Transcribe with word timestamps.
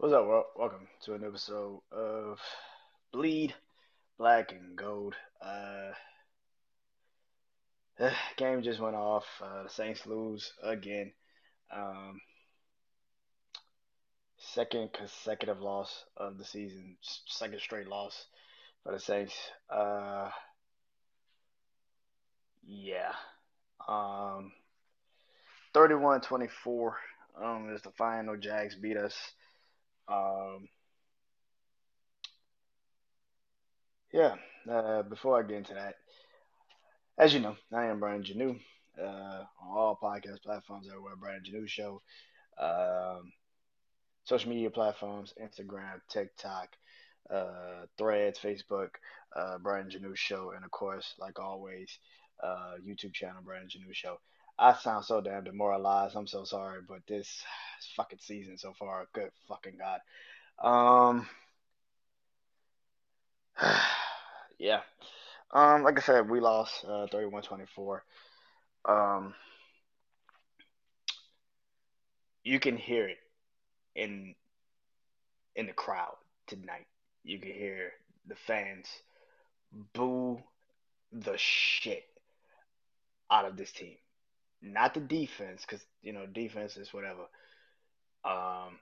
What's 0.00 0.14
up, 0.14 0.26
world? 0.28 0.44
Welcome 0.54 0.86
to 1.06 1.14
an 1.14 1.24
episode 1.24 1.80
of 1.90 2.38
Bleed 3.10 3.52
Black 4.16 4.52
and 4.52 4.76
Gold. 4.76 5.16
Uh, 5.44 5.90
game 8.36 8.62
just 8.62 8.78
went 8.78 8.94
off. 8.94 9.24
Uh, 9.42 9.64
the 9.64 9.68
Saints 9.68 10.06
lose 10.06 10.52
again. 10.62 11.10
Um, 11.74 12.20
second 14.36 14.92
consecutive 14.92 15.60
loss 15.60 16.04
of 16.16 16.38
the 16.38 16.44
season. 16.44 16.96
Second 17.26 17.58
straight 17.58 17.88
loss 17.88 18.26
for 18.84 18.92
the 18.92 19.00
Saints. 19.00 19.34
Uh, 19.68 20.30
yeah. 22.64 23.14
Um, 23.88 24.52
31-24 25.74 26.92
um, 27.42 27.70
is 27.74 27.82
the 27.82 27.90
final. 27.98 28.36
Jags 28.36 28.76
beat 28.76 28.96
us. 28.96 29.16
Um, 30.08 30.68
yeah, 34.12 34.36
uh, 34.70 35.02
before 35.02 35.38
I 35.38 35.46
get 35.46 35.58
into 35.58 35.74
that, 35.74 35.96
as 37.18 37.34
you 37.34 37.40
know, 37.40 37.56
I 37.72 37.86
am 37.86 38.00
Brandon 38.00 38.36
Janeau. 38.36 38.58
Uh, 39.00 39.44
on 39.62 39.76
all 39.76 39.98
podcast 40.02 40.42
platforms 40.42 40.88
everywhere, 40.88 41.14
Brandon 41.16 41.52
Janeau 41.52 41.68
Show. 41.68 42.02
Um, 42.58 43.32
social 44.24 44.50
media 44.50 44.70
platforms, 44.70 45.34
Instagram, 45.40 46.00
TikTok, 46.08 46.68
uh, 47.30 47.86
Threads, 47.96 48.38
Facebook, 48.38 48.90
uh, 49.36 49.58
Brandon 49.58 50.00
Janeau 50.00 50.16
Show, 50.16 50.52
and 50.54 50.64
of 50.64 50.70
course, 50.70 51.14
like 51.18 51.38
always, 51.38 51.98
uh, 52.42 52.74
YouTube 52.84 53.12
channel, 53.12 53.42
Brandon 53.44 53.68
Janeau 53.68 53.92
Show. 53.92 54.18
I 54.58 54.74
sound 54.74 55.04
so 55.04 55.20
damn 55.20 55.44
demoralized. 55.44 56.16
I'm 56.16 56.26
so 56.26 56.44
sorry, 56.44 56.80
but 56.86 57.06
this, 57.06 57.44
fucking 57.96 58.18
season 58.20 58.58
so 58.58 58.72
far, 58.78 59.06
good 59.12 59.30
fucking 59.46 59.78
god. 59.78 60.00
Um, 60.62 61.28
yeah. 64.58 64.80
Um, 65.52 65.82
like 65.84 65.98
I 65.98 66.02
said, 66.02 66.28
we 66.28 66.40
lost 66.40 66.84
uh, 66.84 67.06
31-24. 67.12 68.00
Um, 68.84 69.34
you 72.42 72.58
can 72.58 72.76
hear 72.76 73.08
it 73.08 73.18
in 73.94 74.34
in 75.56 75.66
the 75.66 75.72
crowd 75.72 76.14
tonight. 76.46 76.86
You 77.24 77.38
can 77.38 77.52
hear 77.52 77.92
the 78.26 78.36
fans 78.36 78.86
boo 79.92 80.42
the 81.12 81.36
shit 81.36 82.04
out 83.30 83.44
of 83.44 83.56
this 83.56 83.72
team 83.72 83.96
not 84.62 84.94
the 84.94 85.00
defense, 85.00 85.62
because 85.62 85.84
you 86.02 86.12
know 86.12 86.26
defense 86.26 86.76
is 86.76 86.92
whatever. 86.92 87.22
Um, 88.24 88.78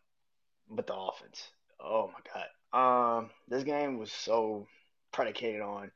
but 0.71 0.87
the 0.87 0.95
offense. 0.95 1.47
Oh 1.81 2.11
my 2.13 2.21
god. 2.33 3.19
Um, 3.19 3.31
this 3.49 3.65
game 3.65 3.99
was 3.99 4.11
so 4.13 4.67
predicated 5.13 5.61
on 5.61 5.91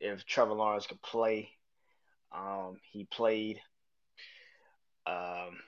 if 0.00 0.24
Trevor 0.24 0.54
Lawrence 0.54 0.86
could 0.86 1.02
play. 1.02 1.50
Um, 2.32 2.78
he 2.90 3.04
played. 3.04 3.60
Um, 5.06 5.58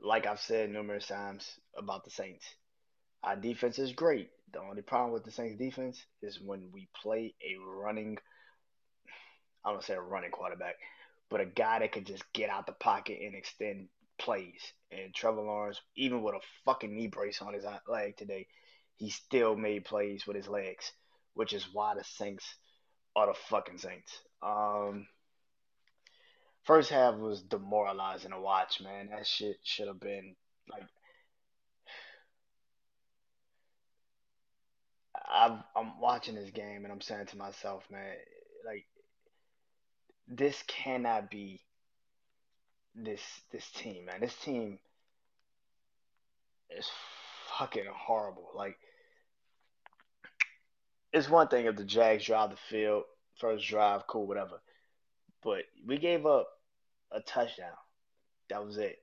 like 0.00 0.26
I've 0.26 0.40
said 0.40 0.70
numerous 0.70 1.06
times 1.06 1.58
about 1.76 2.04
the 2.04 2.10
Saints, 2.10 2.44
our 3.22 3.36
defense 3.36 3.78
is 3.78 3.92
great. 3.92 4.30
The 4.52 4.60
only 4.60 4.82
problem 4.82 5.12
with 5.12 5.24
the 5.24 5.30
Saints 5.30 5.58
defense 5.58 6.04
is 6.22 6.40
when 6.40 6.70
we 6.72 6.88
play 7.02 7.34
a 7.42 7.56
running. 7.60 8.18
I 9.64 9.72
don't 9.72 9.82
say 9.82 9.94
a 9.94 10.00
running 10.00 10.30
quarterback 10.30 10.76
but 11.28 11.40
a 11.40 11.46
guy 11.46 11.80
that 11.80 11.92
could 11.92 12.06
just 12.06 12.24
get 12.32 12.50
out 12.50 12.66
the 12.66 12.72
pocket 12.72 13.18
and 13.22 13.34
extend 13.34 13.88
plays. 14.18 14.60
And 14.90 15.14
Trevor 15.14 15.42
Lawrence, 15.42 15.80
even 15.96 16.22
with 16.22 16.34
a 16.34 16.40
fucking 16.64 16.94
knee 16.94 17.08
brace 17.08 17.42
on 17.42 17.54
his 17.54 17.64
leg 17.88 18.16
today, 18.16 18.46
he 18.96 19.10
still 19.10 19.56
made 19.56 19.84
plays 19.84 20.26
with 20.26 20.36
his 20.36 20.48
legs, 20.48 20.92
which 21.34 21.52
is 21.52 21.66
why 21.72 21.94
the 21.94 22.04
Saints 22.04 22.44
are 23.14 23.26
the 23.26 23.34
fucking 23.34 23.78
Saints. 23.78 24.20
Um, 24.42 25.06
first 26.64 26.90
half 26.90 27.16
was 27.16 27.42
demoralizing 27.42 28.30
to 28.30 28.40
watch, 28.40 28.80
man. 28.80 29.08
That 29.10 29.26
shit 29.26 29.56
should 29.62 29.88
have 29.88 30.00
been 30.00 30.36
like. 30.70 30.84
i 35.28 35.58
I'm 35.74 35.98
watching 36.00 36.36
this 36.36 36.50
game 36.50 36.84
and 36.84 36.92
I'm 36.92 37.00
saying 37.00 37.26
to 37.26 37.36
myself, 37.36 37.84
man, 37.90 38.14
like 38.64 38.86
this 40.28 40.62
cannot 40.66 41.30
be 41.30 41.60
this 42.94 43.22
this 43.52 43.68
team, 43.70 44.06
man. 44.06 44.20
This 44.20 44.34
team 44.36 44.78
is 46.70 46.88
fucking 47.58 47.84
horrible. 47.92 48.50
Like 48.54 48.76
it's 51.12 51.28
one 51.28 51.48
thing 51.48 51.66
if 51.66 51.76
the 51.76 51.84
Jags 51.84 52.24
drive 52.24 52.50
the 52.50 52.56
field, 52.68 53.04
first 53.38 53.66
drive, 53.66 54.06
cool, 54.06 54.26
whatever. 54.26 54.60
But 55.42 55.62
we 55.86 55.98
gave 55.98 56.26
up 56.26 56.48
a 57.12 57.20
touchdown. 57.20 57.76
That 58.50 58.64
was 58.64 58.78
it. 58.78 58.98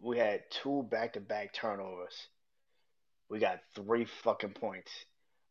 We 0.00 0.18
had 0.18 0.42
two 0.50 0.86
back 0.90 1.14
to 1.14 1.20
back 1.20 1.52
turnovers. 1.52 2.28
We 3.28 3.38
got 3.38 3.60
three 3.74 4.04
fucking 4.04 4.52
points 4.52 4.90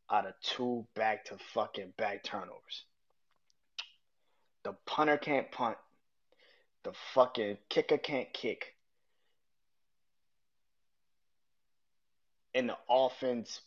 out 0.10 0.26
of 0.26 0.34
two 0.42 0.86
back 0.96 1.26
to 1.26 1.38
fucking 1.54 1.94
back 1.98 2.24
turnovers. 2.24 2.86
The 4.68 4.74
punter 4.86 5.18
can't 5.18 5.50
punt. 5.50 5.78
The 6.84 6.92
fucking 7.14 7.58
kicker 7.70 7.98
can't 7.98 8.34
kick. 8.34 8.76
And 12.54 12.68
the 12.68 12.76
offense 12.90 13.62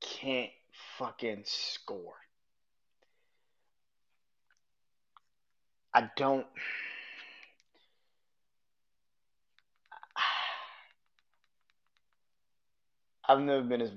can't 0.00 0.52
fucking 0.98 1.42
score. 1.46 2.14
I 5.92 6.08
don't. 6.16 6.46
I've 13.28 13.40
never 13.40 13.62
been 13.62 13.80
as 13.80 13.90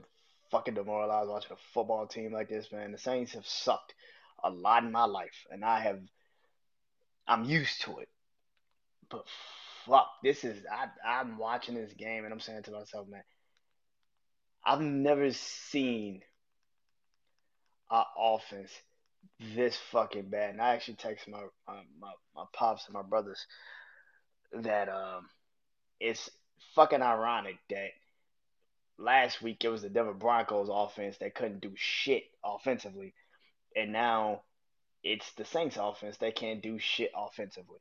fucking 0.49 0.73
demoralized 0.73 1.29
watching 1.29 1.51
a 1.51 1.57
football 1.75 2.07
team 2.07 2.33
like 2.33 2.49
this, 2.49 2.71
man. 2.71 2.91
The 2.91 2.97
Saints 2.97 3.33
have 3.33 3.45
sucked 3.45 3.93
a 4.43 4.49
lot 4.49 4.83
in 4.83 4.91
my 4.91 5.05
life, 5.05 5.45
and 5.51 5.63
I 5.63 5.79
have 5.81 5.99
I'm 7.27 7.43
used 7.43 7.81
to 7.83 7.97
it. 7.99 8.09
But 9.09 9.25
fuck, 9.85 10.07
this 10.23 10.43
is 10.43 10.65
I 10.71 10.87
I'm 11.05 11.37
watching 11.37 11.75
this 11.75 11.93
game 11.93 12.23
and 12.23 12.33
I'm 12.33 12.39
saying 12.39 12.63
to 12.63 12.71
myself, 12.71 13.07
man, 13.07 13.23
I've 14.65 14.81
never 14.81 15.31
seen 15.31 16.21
our 17.89 18.05
offense 18.17 18.71
this 19.55 19.77
fucking 19.91 20.29
bad. 20.29 20.51
And 20.51 20.61
I 20.61 20.73
actually 20.73 20.95
text 20.95 21.27
my 21.27 21.43
my 21.67 21.81
my, 21.99 22.11
my 22.35 22.43
pops 22.53 22.85
and 22.85 22.93
my 22.93 23.01
brothers 23.01 23.45
that 24.53 24.89
um 24.89 25.27
it's 25.99 26.29
fucking 26.75 27.01
ironic 27.01 27.57
that 27.69 27.89
last 28.97 29.41
week 29.41 29.63
it 29.63 29.69
was 29.69 29.81
the 29.81 29.89
Denver 29.89 30.13
Broncos 30.13 30.69
offense 30.71 31.17
that 31.17 31.35
couldn't 31.35 31.61
do 31.61 31.71
shit 31.75 32.23
offensively 32.43 33.13
and 33.75 33.91
now 33.91 34.41
it's 35.03 35.31
the 35.33 35.45
Saints 35.45 35.77
offense 35.79 36.17
that 36.17 36.35
can't 36.35 36.61
do 36.61 36.79
shit 36.79 37.11
offensively. 37.15 37.79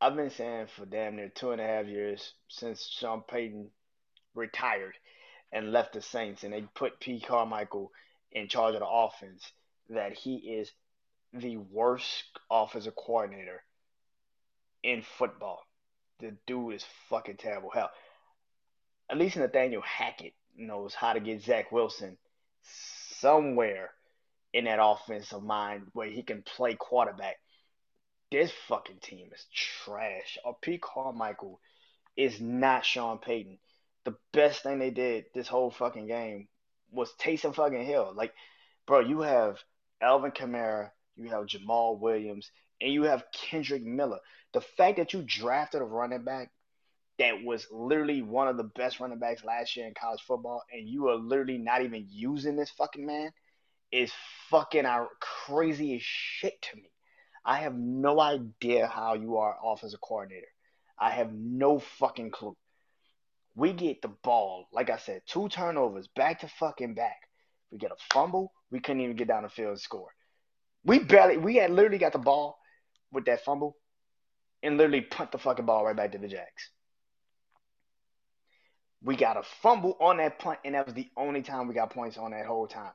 I've 0.00 0.14
been 0.14 0.30
saying 0.30 0.68
for 0.76 0.86
damn 0.86 1.16
near 1.16 1.28
two 1.28 1.50
and 1.50 1.60
a 1.60 1.66
half 1.66 1.86
years 1.86 2.34
since 2.48 2.86
Sean 2.86 3.22
Payton 3.22 3.70
retired 4.34 4.94
and 5.52 5.72
left 5.72 5.94
the 5.94 6.02
Saints 6.02 6.44
and 6.44 6.52
they 6.52 6.62
put 6.74 7.00
Pete 7.00 7.26
Carmichael 7.26 7.90
in 8.30 8.48
charge 8.48 8.74
of 8.74 8.80
the 8.80 8.86
offense 8.86 9.50
that 9.90 10.12
he 10.12 10.36
is 10.36 10.70
the 11.32 11.56
worst 11.56 12.24
offensive 12.50 12.94
coordinator 12.94 13.62
in 14.82 15.02
football. 15.02 15.66
The 16.20 16.36
dude 16.46 16.74
is 16.74 16.84
fucking 17.08 17.36
terrible. 17.36 17.70
Hell, 17.70 17.90
at 19.10 19.18
least 19.18 19.36
Nathaniel 19.36 19.82
Hackett 19.82 20.34
knows 20.56 20.94
how 20.94 21.12
to 21.12 21.20
get 21.20 21.42
Zach 21.42 21.72
Wilson 21.72 22.18
somewhere 23.20 23.90
in 24.52 24.64
that 24.64 24.78
offensive 24.82 25.42
mind 25.42 25.88
where 25.92 26.08
he 26.08 26.22
can 26.22 26.42
play 26.42 26.74
quarterback. 26.74 27.36
This 28.30 28.52
fucking 28.68 28.98
team 29.00 29.30
is 29.34 29.46
trash. 29.52 30.38
Or 30.44 30.56
Pete 30.60 30.82
Carmichael 30.82 31.60
is 32.16 32.40
not 32.40 32.84
Sean 32.84 33.18
Payton. 33.18 33.58
The 34.04 34.16
best 34.32 34.62
thing 34.62 34.78
they 34.78 34.90
did 34.90 35.26
this 35.34 35.48
whole 35.48 35.70
fucking 35.70 36.06
game 36.06 36.48
was 36.90 37.12
Taysom 37.20 37.54
fucking 37.54 37.84
Hill. 37.84 38.12
Like, 38.14 38.32
bro, 38.86 39.00
you 39.00 39.20
have 39.20 39.58
Alvin 40.00 40.30
Kamara, 40.30 40.90
you 41.16 41.28
have 41.30 41.46
Jamaal 41.46 41.98
Williams, 41.98 42.50
and 42.80 42.92
you 42.92 43.04
have 43.04 43.24
Kendrick 43.32 43.84
Miller. 43.84 44.20
The 44.52 44.60
fact 44.60 44.96
that 44.96 45.12
you 45.12 45.22
drafted 45.26 45.82
a 45.82 45.84
running 45.84 46.24
back 46.24 46.50
that 47.18 47.42
was 47.42 47.66
literally 47.70 48.22
one 48.22 48.48
of 48.48 48.56
the 48.56 48.64
best 48.64 49.00
running 49.00 49.18
backs 49.18 49.44
last 49.44 49.76
year 49.76 49.86
in 49.86 49.94
college 49.94 50.22
football, 50.26 50.62
and 50.72 50.88
you 50.88 51.08
are 51.08 51.16
literally 51.16 51.58
not 51.58 51.82
even 51.82 52.06
using 52.08 52.56
this 52.56 52.70
fucking 52.70 53.04
man 53.04 53.30
is 53.90 54.12
fucking 54.50 54.84
crazy 55.20 55.96
as 55.96 56.02
shit 56.02 56.60
to 56.62 56.76
me. 56.76 56.90
I 57.44 57.60
have 57.60 57.74
no 57.74 58.20
idea 58.20 58.86
how 58.86 59.14
you 59.14 59.38
are 59.38 59.56
offensive 59.64 60.00
coordinator. 60.00 60.48
I 60.98 61.10
have 61.10 61.32
no 61.32 61.78
fucking 61.78 62.30
clue. 62.30 62.56
We 63.54 63.72
get 63.72 64.02
the 64.02 64.08
ball, 64.08 64.68
like 64.72 64.90
I 64.90 64.98
said, 64.98 65.22
two 65.26 65.48
turnovers 65.48 66.08
back 66.14 66.40
to 66.40 66.48
fucking 66.60 66.94
back. 66.94 67.16
We 67.70 67.78
get 67.78 67.90
a 67.90 68.14
fumble. 68.14 68.52
We 68.70 68.80
couldn't 68.80 69.02
even 69.02 69.16
get 69.16 69.28
down 69.28 69.42
the 69.42 69.48
field 69.48 69.70
and 69.70 69.80
score. 69.80 70.10
We 70.84 70.98
barely, 71.00 71.38
we 71.38 71.56
had 71.56 71.70
literally 71.70 71.98
got 71.98 72.12
the 72.12 72.18
ball 72.18 72.58
with 73.10 73.24
that 73.24 73.44
fumble 73.44 73.76
and 74.62 74.76
literally 74.76 75.00
punt 75.00 75.32
the 75.32 75.38
fucking 75.38 75.66
ball 75.66 75.84
right 75.84 75.96
back 75.96 76.12
to 76.12 76.18
the 76.18 76.28
Jacks. 76.28 76.70
We 79.02 79.16
got 79.16 79.36
a 79.36 79.42
fumble 79.62 79.96
on 80.00 80.16
that 80.16 80.38
punt, 80.38 80.58
and 80.64 80.74
that 80.74 80.86
was 80.86 80.94
the 80.94 81.08
only 81.16 81.42
time 81.42 81.68
we 81.68 81.74
got 81.74 81.90
points 81.90 82.18
on 82.18 82.32
that 82.32 82.46
whole 82.46 82.66
time 82.66 82.92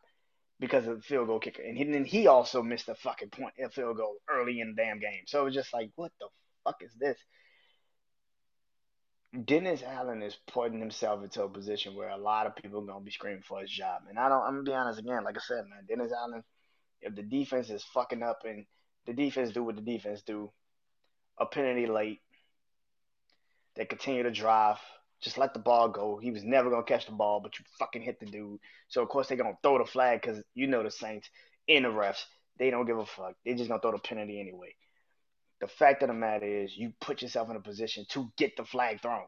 because 0.59 0.85
of 0.87 0.97
the 0.97 1.01
field 1.01 1.27
goal 1.27 1.39
kicker. 1.39 1.61
And 1.61 1.93
then 1.93 2.05
he 2.05 2.27
also 2.27 2.61
missed 2.61 2.89
a 2.89 2.95
fucking 2.95 3.29
point, 3.29 3.53
a 3.63 3.69
field 3.69 3.97
goal 3.97 4.15
early 4.29 4.59
in 4.59 4.75
the 4.75 4.81
damn 4.81 4.99
game. 4.99 5.23
So 5.27 5.41
it 5.41 5.45
was 5.45 5.53
just 5.53 5.73
like, 5.73 5.91
what 5.95 6.11
the 6.19 6.27
fuck 6.63 6.77
is 6.81 6.93
this? 6.99 7.17
Dennis 9.45 9.81
Allen 9.81 10.21
is 10.21 10.37
putting 10.47 10.79
himself 10.79 11.23
into 11.23 11.43
a 11.43 11.49
position 11.49 11.95
where 11.95 12.09
a 12.09 12.17
lot 12.17 12.45
of 12.45 12.55
people 12.55 12.81
are 12.81 12.85
gonna 12.85 13.03
be 13.03 13.11
screaming 13.11 13.41
for 13.41 13.61
his 13.61 13.69
job. 13.69 14.03
And 14.07 14.19
I 14.19 14.29
don't. 14.29 14.43
I'm 14.43 14.53
gonna 14.53 14.63
be 14.63 14.73
honest 14.73 14.99
again. 14.99 15.23
Like 15.23 15.37
I 15.37 15.41
said, 15.41 15.65
man, 15.69 15.85
Dennis 15.87 16.13
Allen. 16.15 16.43
If 17.01 17.15
the 17.15 17.23
defense 17.23 17.69
is 17.69 17.83
fucking 17.93 18.23
up 18.23 18.41
and 18.45 18.65
the 19.05 19.13
defense 19.13 19.51
do 19.51 19.63
what 19.63 19.75
the 19.75 19.81
defense 19.81 20.21
do, 20.21 20.51
a 21.37 21.45
penalty 21.45 21.87
late, 21.87 22.19
they 23.75 23.85
continue 23.85 24.23
to 24.23 24.31
drive. 24.31 24.77
Just 25.23 25.37
let 25.37 25.53
the 25.53 25.59
ball 25.59 25.87
go. 25.87 26.17
He 26.17 26.31
was 26.31 26.43
never 26.43 26.69
gonna 26.69 26.83
catch 26.83 27.05
the 27.05 27.13
ball, 27.13 27.39
but 27.39 27.57
you 27.57 27.63
fucking 27.79 28.01
hit 28.01 28.19
the 28.19 28.25
dude. 28.25 28.59
So 28.89 29.01
of 29.01 29.09
course 29.09 29.27
they're 29.27 29.37
gonna 29.37 29.57
throw 29.63 29.77
the 29.77 29.85
flag 29.85 30.21
because 30.21 30.43
you 30.53 30.67
know 30.67 30.83
the 30.83 30.91
Saints 30.91 31.29
and 31.69 31.85
the 31.85 31.89
refs. 31.89 32.25
They 32.59 32.69
don't 32.69 32.85
give 32.85 32.97
a 32.97 33.05
fuck. 33.05 33.35
They 33.45 33.53
just 33.53 33.69
gonna 33.69 33.81
throw 33.81 33.93
the 33.93 33.99
penalty 33.99 34.39
anyway. 34.39 34.75
The 35.61 35.67
fact 35.67 36.03
of 36.03 36.09
the 36.09 36.13
matter 36.13 36.45
is, 36.45 36.75
you 36.75 36.91
put 36.99 37.21
yourself 37.21 37.49
in 37.49 37.55
a 37.55 37.61
position 37.61 38.05
to 38.09 38.29
get 38.37 38.57
the 38.57 38.65
flag 38.65 39.01
thrown. 39.01 39.23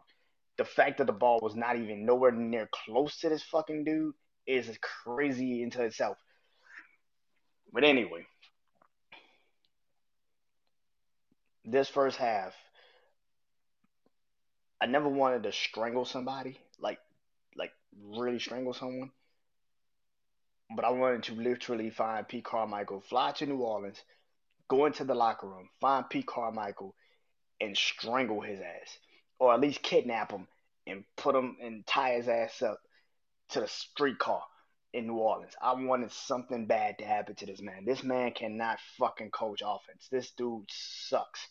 The 0.58 0.66
fact 0.66 0.98
that 0.98 1.08
the 1.08 1.14
ball 1.14 1.40
was 1.42 1.56
not 1.56 1.78
even 1.78 2.06
nowhere 2.06 2.32
near 2.32 2.68
close 2.74 3.18
to 3.20 3.30
this 3.30 3.44
fucking 3.44 3.86
dude 3.86 4.14
is 4.46 4.78
crazy 4.82 5.64
into 5.64 5.82
itself. 5.82 6.18
But 7.72 7.86
anyway, 7.86 8.26
this 11.64 11.88
first 11.88 12.18
half, 12.18 12.54
I 14.82 14.88
never 14.88 15.10
wanted 15.10 15.44
to 15.44 15.52
strangle 15.52 16.06
somebody, 16.06 16.60
like 16.80 17.00
like 17.56 17.72
really 18.02 18.40
strangle 18.40 18.74
someone. 18.74 19.12
But 20.76 20.86
I 20.86 20.90
wanted 20.90 21.24
to 21.24 21.36
literally 21.36 21.90
find 21.90 22.28
Pete 22.28 22.44
Carmichael, 22.44 23.02
fly 23.02 23.32
to 23.34 23.46
New 23.46 23.60
Orleans, 23.60 24.02
go 24.68 24.86
into 24.86 25.04
the 25.04 25.14
locker 25.14 25.48
room, 25.48 25.70
find 25.80 26.10
Pete 26.10 26.26
Carmichael, 26.26 26.96
and 27.62 27.78
strangle 27.78 28.42
his 28.42 28.60
ass, 28.60 28.98
or 29.40 29.54
at 29.54 29.62
least 29.62 29.84
kidnap 29.84 30.32
him 30.32 30.48
and 30.88 31.04
put 31.16 31.36
him 31.36 31.58
and 31.62 31.86
tie 31.86 32.14
his 32.14 32.28
ass 32.28 32.62
up 32.62 32.80
to 33.50 33.62
the 33.62 33.68
streetcar 33.68 34.44
in 34.94 35.08
New 35.08 35.16
Orleans. 35.16 35.56
I 35.62 35.74
wanted 35.74 36.12
something 36.12 36.66
bad 36.66 36.98
to 37.00 37.06
happen 37.06 37.36
to 37.36 37.46
this 37.46 37.62
man. 37.62 37.86
This 37.86 38.04
man 38.04 38.32
cannot 38.32 38.80
fucking 38.98 39.32
coach 39.32 39.62
offense. 39.66 40.08
This 40.10 40.32
dude 40.32 40.70
sucks. 40.70 41.48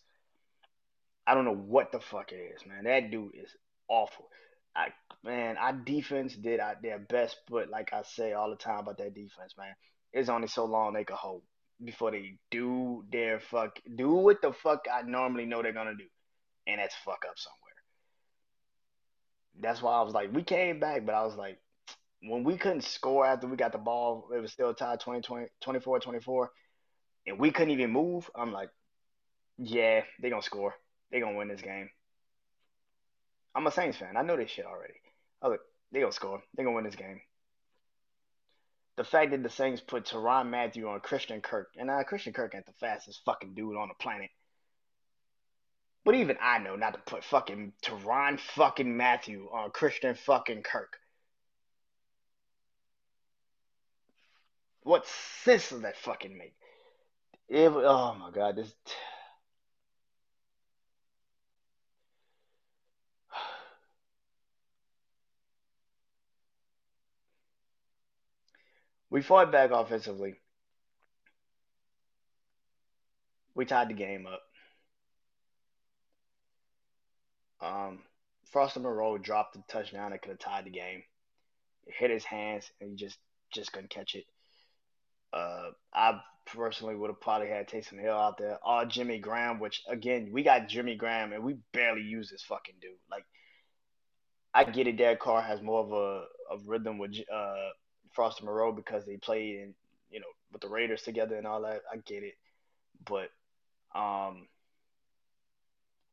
I 1.26 1.34
don't 1.34 1.44
know 1.44 1.54
what 1.54 1.92
the 1.92 2.00
fuck 2.00 2.32
it 2.32 2.36
is, 2.36 2.66
man. 2.66 2.84
That 2.84 3.10
dude 3.10 3.34
is 3.34 3.50
awful. 3.88 4.28
I 4.76 4.88
man, 5.22 5.56
our 5.56 5.72
defense 5.72 6.34
did 6.34 6.60
their 6.82 6.98
best, 6.98 7.38
but 7.48 7.70
like 7.70 7.92
I 7.92 8.02
say 8.02 8.32
all 8.32 8.50
the 8.50 8.56
time 8.56 8.80
about 8.80 8.98
that 8.98 9.14
defense, 9.14 9.54
man, 9.56 9.74
it's 10.12 10.28
only 10.28 10.48
so 10.48 10.64
long 10.64 10.92
they 10.92 11.04
can 11.04 11.16
hold 11.16 11.42
before 11.82 12.10
they 12.10 12.36
do 12.50 13.04
their 13.10 13.40
fuck 13.40 13.78
do 13.96 14.10
what 14.10 14.40
the 14.42 14.52
fuck 14.52 14.86
I 14.92 15.02
normally 15.02 15.44
know 15.44 15.62
they're 15.62 15.72
gonna 15.72 15.94
do, 15.94 16.06
and 16.66 16.80
that's 16.80 16.94
fuck 17.04 17.24
up 17.28 17.38
somewhere. 17.38 17.60
That's 19.60 19.80
why 19.80 19.92
I 19.92 20.02
was 20.02 20.14
like, 20.14 20.32
we 20.32 20.42
came 20.42 20.80
back, 20.80 21.06
but 21.06 21.14
I 21.14 21.24
was 21.24 21.36
like, 21.36 21.58
when 22.22 22.42
we 22.44 22.56
couldn't 22.56 22.84
score 22.84 23.24
after 23.24 23.46
we 23.46 23.56
got 23.56 23.72
the 23.72 23.78
ball, 23.78 24.28
it 24.34 24.40
was 24.40 24.52
still 24.52 24.74
tied 24.74 25.00
20, 25.00 25.20
20 25.22 25.46
24 25.62 26.00
24, 26.00 26.50
and 27.28 27.38
we 27.38 27.50
couldn't 27.50 27.72
even 27.72 27.90
move. 27.90 28.28
I'm 28.34 28.52
like, 28.52 28.70
yeah, 29.58 30.02
they're 30.20 30.30
gonna 30.30 30.42
score. 30.42 30.74
They 31.14 31.20
gonna 31.20 31.38
win 31.38 31.48
this 31.48 31.62
game. 31.62 31.88
I'm 33.54 33.66
a 33.66 33.70
Saints 33.70 33.96
fan. 33.96 34.18
I 34.18 34.22
know 34.22 34.36
this 34.36 34.50
shit 34.50 34.66
already. 34.66 35.00
Was 35.40 35.52
like, 35.52 35.60
they 35.92 36.00
gonna 36.00 36.12
score. 36.12 36.42
They 36.54 36.62
gonna 36.62 36.76
win 36.76 36.84
this 36.84 36.94
game 36.94 37.22
the 38.96 39.04
fact 39.04 39.32
that 39.32 39.42
the 39.42 39.50
Saints 39.50 39.80
put 39.80 40.04
Tyrann 40.04 40.50
Mathieu 40.50 40.88
on 40.88 41.00
Christian 41.00 41.40
Kirk, 41.40 41.70
and 41.76 41.90
uh, 41.90 42.04
Christian 42.04 42.32
Kirk 42.32 42.54
ain't 42.54 42.66
the 42.66 42.72
fastest 42.72 43.22
fucking 43.24 43.54
dude 43.54 43.76
on 43.76 43.88
the 43.88 43.94
planet. 43.94 44.30
But 46.04 46.14
even 46.14 46.36
I 46.40 46.58
know 46.58 46.76
not 46.76 46.94
to 46.94 47.00
put 47.00 47.24
fucking 47.24 47.72
Tyrann 47.82 48.38
fucking 48.38 48.96
Mathieu 48.96 49.48
on 49.52 49.70
Christian 49.70 50.14
fucking 50.14 50.62
Kirk. 50.62 50.98
What 54.82 55.06
sense 55.44 55.70
does 55.70 55.80
that 55.80 55.96
fucking 55.96 56.36
make? 56.36 56.54
It, 57.48 57.72
oh 57.72 58.14
my 58.14 58.30
god, 58.30 58.56
this. 58.56 58.72
We 69.14 69.22
fought 69.22 69.52
back 69.52 69.70
offensively. 69.70 70.34
We 73.54 73.64
tied 73.64 73.88
the 73.88 73.94
game 73.94 74.26
up. 74.26 74.42
Um, 77.64 78.00
Foster 78.52 78.80
Moreau 78.80 79.16
dropped 79.16 79.54
the 79.54 79.62
touchdown 79.68 80.10
that 80.10 80.20
could 80.20 80.30
have 80.30 80.40
tied 80.40 80.64
the 80.64 80.70
game. 80.70 81.04
It 81.86 81.94
hit 81.96 82.10
his 82.10 82.24
hands 82.24 82.68
and 82.80 82.90
he 82.90 82.96
just 82.96 83.16
just 83.52 83.72
couldn't 83.72 83.90
catch 83.90 84.16
it. 84.16 84.24
Uh, 85.32 85.70
I 85.94 86.20
personally 86.46 86.96
would 86.96 87.10
have 87.10 87.20
probably 87.20 87.46
had 87.46 87.68
Taysom 87.68 88.00
Hill 88.00 88.18
out 88.18 88.36
there 88.36 88.58
or 88.66 88.84
Jimmy 88.84 89.20
Graham, 89.20 89.60
which 89.60 89.84
again 89.88 90.30
we 90.32 90.42
got 90.42 90.66
Jimmy 90.66 90.96
Graham 90.96 91.32
and 91.32 91.44
we 91.44 91.54
barely 91.72 92.02
use 92.02 92.30
this 92.30 92.42
fucking 92.42 92.80
dude. 92.80 92.98
Like 93.08 93.24
I 94.52 94.64
get 94.64 94.88
it, 94.88 94.96
Derek 94.96 95.20
Carr 95.20 95.40
has 95.40 95.62
more 95.62 95.84
of 95.84 95.92
a, 95.92 96.24
a 96.56 96.58
rhythm 96.66 96.98
with 96.98 97.14
uh, 97.32 97.68
Foster 98.14 98.44
Moreau 98.44 98.72
because 98.72 99.04
they 99.04 99.16
played 99.16 99.56
in 99.56 99.74
you 100.10 100.20
know 100.20 100.26
with 100.52 100.62
the 100.62 100.68
Raiders 100.68 101.02
together 101.02 101.36
and 101.36 101.46
all 101.46 101.62
that. 101.62 101.82
I 101.92 101.96
get 101.96 102.22
it, 102.22 102.34
but 103.04 103.30
um, 103.98 104.48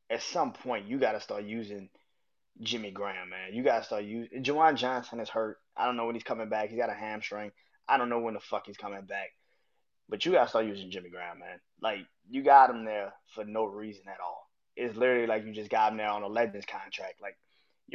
at 0.09 0.21
some 0.21 0.53
point 0.53 0.87
you 0.87 0.99
got 0.99 1.13
to 1.13 1.21
start 1.21 1.43
using 1.43 1.89
Jimmy 2.61 2.91
Graham, 2.91 3.29
man. 3.29 3.53
You 3.53 3.63
got 3.63 3.79
to 3.79 3.83
start 3.85 4.03
using. 4.03 4.43
Juwan 4.43 4.75
Johnson 4.75 5.19
is 5.19 5.29
hurt. 5.29 5.57
I 5.75 5.85
don't 5.85 5.97
know 5.97 6.05
when 6.05 6.15
he's 6.15 6.23
coming 6.23 6.49
back. 6.49 6.69
He's 6.69 6.77
got 6.77 6.89
a 6.89 6.93
hamstring. 6.93 7.51
I 7.87 7.97
don't 7.97 8.09
know 8.09 8.19
when 8.19 8.35
the 8.35 8.39
fuck 8.39 8.67
he's 8.67 8.77
coming 8.77 9.01
back. 9.05 9.31
But 10.09 10.25
you 10.25 10.33
gotta 10.33 10.49
start 10.49 10.65
using 10.65 10.91
Jimmy 10.91 11.09
Graham, 11.09 11.39
man. 11.39 11.59
Like 11.81 11.99
you 12.29 12.43
got 12.43 12.69
him 12.69 12.83
there 12.83 13.13
for 13.33 13.45
no 13.45 13.65
reason 13.65 14.03
at 14.07 14.19
all. 14.19 14.47
It's 14.75 14.97
literally 14.97 15.25
like 15.25 15.45
you 15.45 15.53
just 15.53 15.69
got 15.69 15.91
him 15.91 15.97
there 15.97 16.09
on 16.09 16.23
a 16.23 16.27
Legends 16.27 16.65
contract. 16.65 17.21
Like 17.21 17.37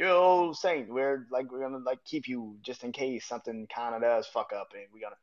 old 0.05 0.57
saint. 0.57 0.89
We're 0.89 1.25
like 1.31 1.51
we're 1.51 1.61
gonna 1.61 1.83
like 1.83 2.03
keep 2.05 2.27
you 2.27 2.57
just 2.61 2.83
in 2.83 2.91
case 2.91 3.25
something 3.25 3.67
kind 3.73 3.95
of 3.95 4.01
does 4.01 4.27
fuck 4.27 4.51
up, 4.55 4.69
and 4.73 4.83
we're 4.93 5.01
gonna. 5.01 5.15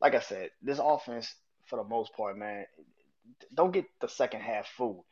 Like 0.00 0.14
I 0.14 0.20
said, 0.20 0.50
this 0.62 0.78
offense 0.80 1.34
for 1.66 1.76
the 1.76 1.84
most 1.84 2.14
part, 2.14 2.38
man, 2.38 2.66
don't 3.52 3.72
get 3.72 3.86
the 4.00 4.08
second 4.08 4.40
half 4.42 4.68
fooled. 4.76 5.04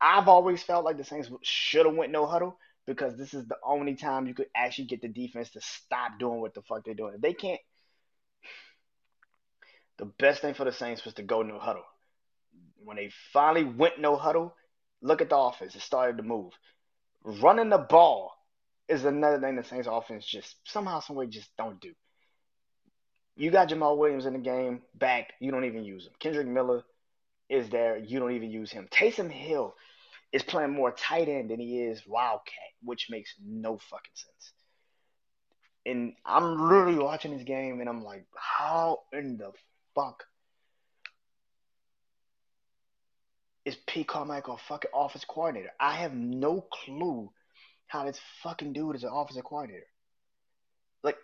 I've 0.00 0.28
always 0.28 0.62
felt 0.62 0.84
like 0.84 0.96
the 0.96 1.04
Saints 1.04 1.30
should 1.42 1.84
have 1.84 1.94
went 1.94 2.10
no 2.10 2.26
huddle 2.26 2.56
because 2.86 3.18
this 3.18 3.34
is 3.34 3.46
the 3.46 3.58
only 3.62 3.94
time 3.94 4.26
you 4.26 4.34
could 4.34 4.48
actually 4.56 4.86
get 4.86 5.02
the 5.02 5.08
defense 5.08 5.50
to 5.50 5.60
stop 5.60 6.18
doing 6.18 6.40
what 6.40 6.54
the 6.54 6.62
fuck 6.62 6.84
they're 6.84 6.94
doing. 6.94 7.16
They 7.20 7.34
can't, 7.34 7.60
the 9.98 10.06
best 10.06 10.40
thing 10.40 10.54
for 10.54 10.64
the 10.64 10.72
Saints 10.72 11.04
was 11.04 11.14
to 11.14 11.22
go 11.22 11.42
no 11.42 11.58
huddle. 11.58 11.84
When 12.82 12.96
they 12.96 13.10
finally 13.32 13.64
went 13.64 14.00
no 14.00 14.16
huddle, 14.16 14.56
look 15.02 15.20
at 15.20 15.28
the 15.28 15.36
offense. 15.36 15.74
It 15.74 15.82
started 15.82 16.16
to 16.16 16.22
move 16.22 16.52
running 17.24 17.70
the 17.70 17.78
ball 17.78 18.32
is 18.88 19.04
another 19.04 19.40
thing 19.40 19.56
the 19.56 19.64
Saints 19.64 19.88
offense 19.90 20.26
just 20.26 20.56
somehow, 20.64 21.00
some 21.00 21.16
way 21.16 21.26
just 21.26 21.50
don't 21.56 21.80
do. 21.80 21.92
You 23.36 23.50
got 23.50 23.68
Jamaal 23.68 23.96
Williams 23.96 24.26
in 24.26 24.32
the 24.34 24.38
game 24.38 24.82
back, 24.94 25.32
you 25.40 25.50
don't 25.50 25.64
even 25.64 25.84
use 25.84 26.06
him. 26.06 26.12
Kendrick 26.18 26.46
Miller 26.46 26.82
is 27.48 27.68
there, 27.70 27.96
you 27.96 28.18
don't 28.18 28.32
even 28.32 28.50
use 28.50 28.70
him. 28.70 28.88
Taysom 28.90 29.30
Hill 29.30 29.74
is 30.32 30.42
playing 30.42 30.72
more 30.72 30.92
tight 30.92 31.28
end 31.28 31.50
than 31.50 31.60
he 31.60 31.80
is 31.80 32.02
wildcat, 32.06 32.54
which 32.82 33.08
makes 33.10 33.34
no 33.44 33.78
fucking 33.78 34.12
sense. 34.14 34.52
And 35.86 36.12
I'm 36.24 36.68
literally 36.68 36.98
watching 36.98 37.36
this 37.36 37.44
game 37.44 37.80
and 37.80 37.88
I'm 37.88 38.04
like, 38.04 38.26
how 38.36 39.00
in 39.12 39.38
the 39.38 39.52
fuck 39.94 40.24
is 43.64 43.76
Pete 43.86 44.08
Carmichael 44.08 44.54
a 44.54 44.58
fucking 44.58 44.90
office 44.94 45.24
coordinator? 45.24 45.72
I 45.80 45.94
have 45.94 46.14
no 46.14 46.62
clue 46.62 47.30
how 47.86 48.04
this 48.04 48.20
fucking 48.42 48.72
dude 48.72 48.96
is 48.96 49.04
an 49.04 49.10
offensive 49.12 49.44
coordinator. 49.44 49.86
Like, 51.02 51.18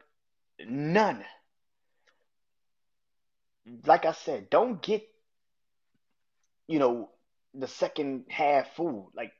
none. 0.66 1.24
Like 3.86 4.06
I 4.06 4.12
said, 4.12 4.50
don't 4.50 4.82
get, 4.82 5.06
you 6.68 6.78
know, 6.78 7.10
the 7.54 7.68
second 7.68 8.26
half 8.30 8.74
food. 8.76 9.10
Like, 9.14 9.32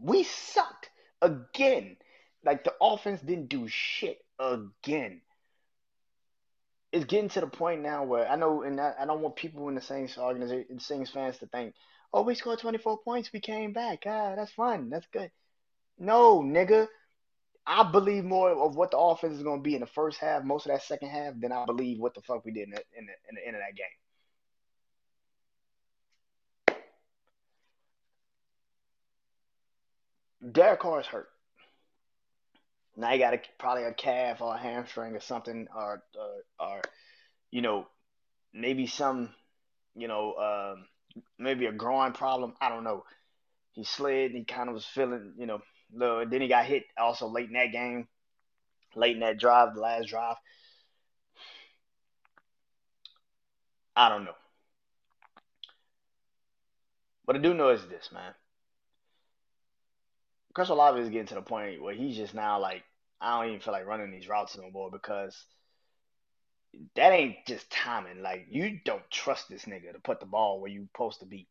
We 0.00 0.24
sucked 0.24 0.90
again. 1.22 1.96
Like 2.44 2.64
the 2.64 2.74
offense 2.80 3.20
didn't 3.20 3.48
do 3.48 3.68
shit 3.68 4.18
again. 4.38 5.22
It's 6.94 7.04
getting 7.06 7.28
to 7.30 7.40
the 7.40 7.48
point 7.48 7.82
now 7.82 8.04
where 8.04 8.30
I 8.30 8.36
know, 8.36 8.62
and 8.62 8.80
I, 8.80 8.94
I 9.00 9.04
don't 9.04 9.20
want 9.20 9.34
people 9.34 9.68
in 9.68 9.74
the 9.74 9.80
Saints 9.80 10.16
organization, 10.16 10.78
Saints 10.78 11.10
fans 11.10 11.36
to 11.38 11.46
think, 11.46 11.74
"Oh, 12.12 12.22
we 12.22 12.36
scored 12.36 12.60
24 12.60 12.98
points, 12.98 13.32
we 13.32 13.40
came 13.40 13.72
back. 13.72 14.04
Ah, 14.06 14.36
that's 14.36 14.52
fun, 14.52 14.90
that's 14.90 15.08
good." 15.12 15.32
No, 15.98 16.40
nigga. 16.40 16.86
I 17.66 17.82
believe 17.90 18.24
more 18.24 18.50
of 18.50 18.76
what 18.76 18.92
the 18.92 18.98
offense 18.98 19.38
is 19.38 19.42
going 19.42 19.58
to 19.58 19.62
be 19.62 19.74
in 19.74 19.80
the 19.80 19.88
first 19.88 20.20
half, 20.20 20.44
most 20.44 20.66
of 20.66 20.72
that 20.72 20.82
second 20.82 21.08
half, 21.08 21.34
than 21.40 21.50
I 21.50 21.64
believe 21.64 21.98
what 21.98 22.14
the 22.14 22.20
fuck 22.20 22.44
we 22.44 22.52
did 22.52 22.68
in 22.68 22.70
the, 22.70 22.82
in 22.96 23.06
the, 23.06 23.12
in 23.28 23.34
the 23.34 23.44
end 23.46 23.56
of 23.56 23.62
that 23.62 23.74
game. 23.74 23.86
Derek 30.52 30.80
Carr 30.80 31.00
is 31.00 31.06
hurt. 31.06 31.33
Now 32.96 33.10
he 33.10 33.18
got 33.18 33.34
a, 33.34 33.40
probably 33.58 33.84
a 33.84 33.92
calf 33.92 34.40
or 34.40 34.54
a 34.54 34.58
hamstring 34.58 35.14
or 35.16 35.20
something, 35.20 35.66
or 35.74 36.02
or, 36.14 36.66
or 36.66 36.82
you 37.50 37.62
know 37.62 37.86
maybe 38.52 38.86
some 38.86 39.30
you 39.96 40.08
know 40.08 40.32
uh, 40.32 40.74
maybe 41.38 41.66
a 41.66 41.72
groin 41.72 42.12
problem. 42.12 42.54
I 42.60 42.68
don't 42.68 42.84
know. 42.84 43.04
He 43.72 43.84
slid 43.84 44.30
and 44.30 44.38
he 44.38 44.44
kind 44.44 44.68
of 44.68 44.74
was 44.74 44.84
feeling 44.84 45.34
you 45.38 45.46
know 45.46 45.60
little. 45.92 46.24
Then 46.28 46.40
he 46.40 46.48
got 46.48 46.66
hit 46.66 46.84
also 46.96 47.26
late 47.26 47.48
in 47.48 47.54
that 47.54 47.72
game, 47.72 48.06
late 48.94 49.14
in 49.14 49.20
that 49.20 49.38
drive, 49.38 49.74
the 49.74 49.80
last 49.80 50.08
drive. 50.08 50.36
I 53.96 54.08
don't 54.08 54.24
know. 54.24 54.34
What 57.24 57.36
I 57.36 57.40
do 57.40 57.54
know 57.54 57.70
is 57.70 57.86
this, 57.86 58.10
man. 58.12 58.34
Chris 60.54 60.68
Olave 60.68 61.00
is 61.00 61.10
getting 61.10 61.26
to 61.26 61.34
the 61.34 61.42
point 61.42 61.82
where 61.82 61.94
he's 61.94 62.16
just 62.16 62.34
now 62.34 62.60
like, 62.60 62.82
I 63.20 63.38
don't 63.38 63.48
even 63.48 63.60
feel 63.60 63.72
like 63.72 63.86
running 63.86 64.12
these 64.12 64.28
routes 64.28 64.56
no 64.56 64.70
more 64.70 64.90
because 64.90 65.36
that 66.94 67.12
ain't 67.12 67.36
just 67.46 67.70
timing. 67.70 68.22
Like 68.22 68.46
you 68.50 68.78
don't 68.84 69.08
trust 69.10 69.48
this 69.48 69.64
nigga 69.64 69.92
to 69.92 69.98
put 69.98 70.20
the 70.20 70.26
ball 70.26 70.60
where 70.60 70.70
you're 70.70 70.86
supposed 70.92 71.20
to 71.20 71.26
be. 71.26 71.48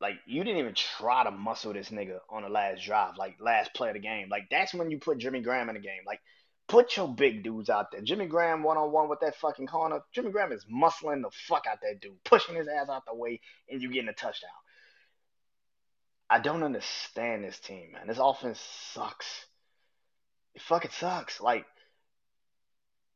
Like 0.00 0.14
you 0.26 0.42
didn't 0.42 0.58
even 0.58 0.74
try 0.74 1.22
to 1.22 1.30
muscle 1.30 1.72
this 1.72 1.90
nigga 1.90 2.18
on 2.28 2.42
the 2.42 2.48
last 2.48 2.84
drive, 2.84 3.16
like 3.16 3.36
last 3.40 3.72
play 3.74 3.88
of 3.88 3.94
the 3.94 4.00
game. 4.00 4.28
Like 4.28 4.48
that's 4.50 4.74
when 4.74 4.90
you 4.90 4.98
put 4.98 5.18
Jimmy 5.18 5.40
Graham 5.40 5.68
in 5.68 5.76
the 5.76 5.80
game. 5.80 6.02
Like 6.04 6.20
put 6.68 6.96
your 6.96 7.08
big 7.08 7.44
dudes 7.44 7.70
out 7.70 7.92
there. 7.92 8.00
Jimmy 8.00 8.26
Graham 8.26 8.64
one 8.64 8.76
on 8.76 8.90
one 8.90 9.08
with 9.08 9.20
that 9.20 9.36
fucking 9.36 9.68
corner. 9.68 10.00
Jimmy 10.12 10.32
Graham 10.32 10.50
is 10.50 10.64
muscling 10.64 11.22
the 11.22 11.30
fuck 11.46 11.64
out 11.70 11.78
that 11.82 12.00
dude, 12.00 12.22
pushing 12.24 12.56
his 12.56 12.66
ass 12.66 12.88
out 12.88 13.04
the 13.06 13.14
way, 13.14 13.40
and 13.68 13.80
you 13.80 13.92
getting 13.92 14.08
a 14.08 14.14
touchdown. 14.14 14.50
I 16.32 16.38
don't 16.38 16.62
understand 16.62 17.44
this 17.44 17.58
team, 17.58 17.92
man. 17.92 18.06
This 18.06 18.18
offense 18.18 18.58
sucks. 18.94 19.44
It 20.54 20.62
fucking 20.62 20.92
sucks. 20.92 21.42
Like 21.42 21.66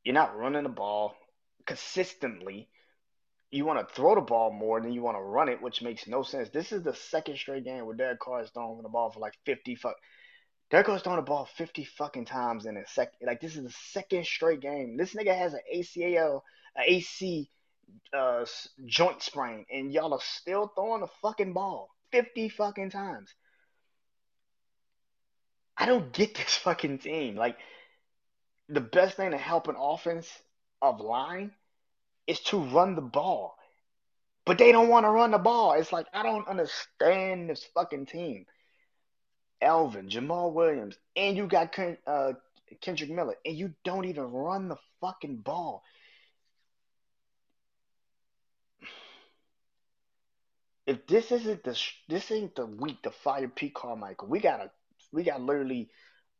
you're 0.05 0.13
not 0.13 0.37
running 0.37 0.65
the 0.65 0.69
ball 0.69 1.15
consistently. 1.65 2.69
You 3.51 3.65
want 3.65 3.79
to 3.89 3.95
throw 3.95 4.17
the 4.17 4.21
ball 4.21 4.53
more 4.53 4.83
than 4.83 4.93
you 4.93 5.01
want 5.01 5.17
to 5.17 5.23
run 5.23 5.49
it, 5.49 5.63
which 5.63 5.81
makes 5.81 6.07
no 6.07 6.25
sense. 6.25 6.51
This 6.51 6.73
is 6.73 6.83
the 6.83 6.95
second 6.95 7.39
straight 7.39 7.65
game 7.65 7.87
where 7.87 7.97
Derek 7.97 8.21
Carr 8.21 8.43
is 8.43 8.51
throwing 8.51 8.83
the 8.83 8.91
ball 8.91 9.11
for 9.11 9.21
like 9.21 9.33
50 9.47 9.77
fuck. 9.77 9.97
Derek 10.71 10.85
Carr's 10.85 11.01
throwing 11.01 11.17
the 11.17 11.23
ball 11.23 11.49
50 11.57 11.85
fucking 11.85 12.27
times 12.27 12.67
in 12.67 12.77
a 12.77 12.87
second. 12.87 13.27
Like 13.27 13.41
this 13.41 13.57
is 13.57 13.65
the 13.65 13.75
second 13.93 14.27
straight 14.27 14.61
game. 14.61 14.99
This 14.99 15.15
nigga 15.15 15.35
has 15.35 15.55
an 15.55 15.61
ACL, 15.75 16.43
an 16.77 16.85
AC 16.87 17.49
uh, 18.13 18.45
joint 18.85 19.23
sprain, 19.23 19.65
and 19.73 19.91
y'all 19.91 20.13
are 20.13 20.21
still 20.21 20.71
throwing 20.77 21.01
the 21.01 21.09
fucking 21.23 21.55
ball 21.55 21.96
50 22.17 22.49
fucking 22.49 22.91
times. 22.91 23.35
I 25.77 25.85
don't 25.85 26.13
get 26.13 26.35
this 26.35 26.57
fucking 26.65 26.99
team. 26.99 27.37
Like 27.37 27.59
the 28.69 28.81
best 28.81 29.17
thing 29.17 29.33
to 29.33 29.37
help 29.37 29.69
an 29.69 29.77
offense 29.79 30.29
of 30.81 31.01
line 31.01 31.51
is 32.27 32.41
to 32.41 32.59
run 32.59 32.95
the 32.95 33.03
ball. 33.03 33.57
But 34.47 34.59
they 34.59 34.73
don't 34.73 34.89
want 34.89 35.05
to 35.05 35.11
run 35.11 35.33
the 35.33 35.39
ball. 35.39 35.73
It's 35.73 35.93
like 35.93 36.07
I 36.15 36.23
don't 36.23 36.49
understand 36.49 37.51
this 37.51 37.67
fucking 37.75 38.07
team. 38.07 38.47
Alvin, 39.61 40.09
Jamaal 40.09 40.53
Williams, 40.53 40.97
and 41.17 41.37
you 41.37 41.47
got 41.47 41.77
uh, 42.07 42.33
Kendrick 42.81 43.11
Miller, 43.11 43.35
and 43.45 43.57
you 43.57 43.75
don't 43.85 44.05
even 44.05 44.25
run 44.25 44.69
the 44.69 44.77
fucking 45.01 45.39
ball. 45.39 45.83
If 50.87 51.07
this 51.07 51.33
isn't 51.33 51.65
the 51.65 51.79
this 52.09 52.31
ain't 52.31 52.55
the 52.55 52.67
week 52.67 53.03
to 53.03 53.11
fire 53.11 53.49
Pete 53.49 53.75
Carmichael, 53.75 54.29
we 54.29 54.39
got 54.39 54.61
a 54.61 54.71
we 55.13 55.25
got 55.25 55.41
literally 55.41 55.91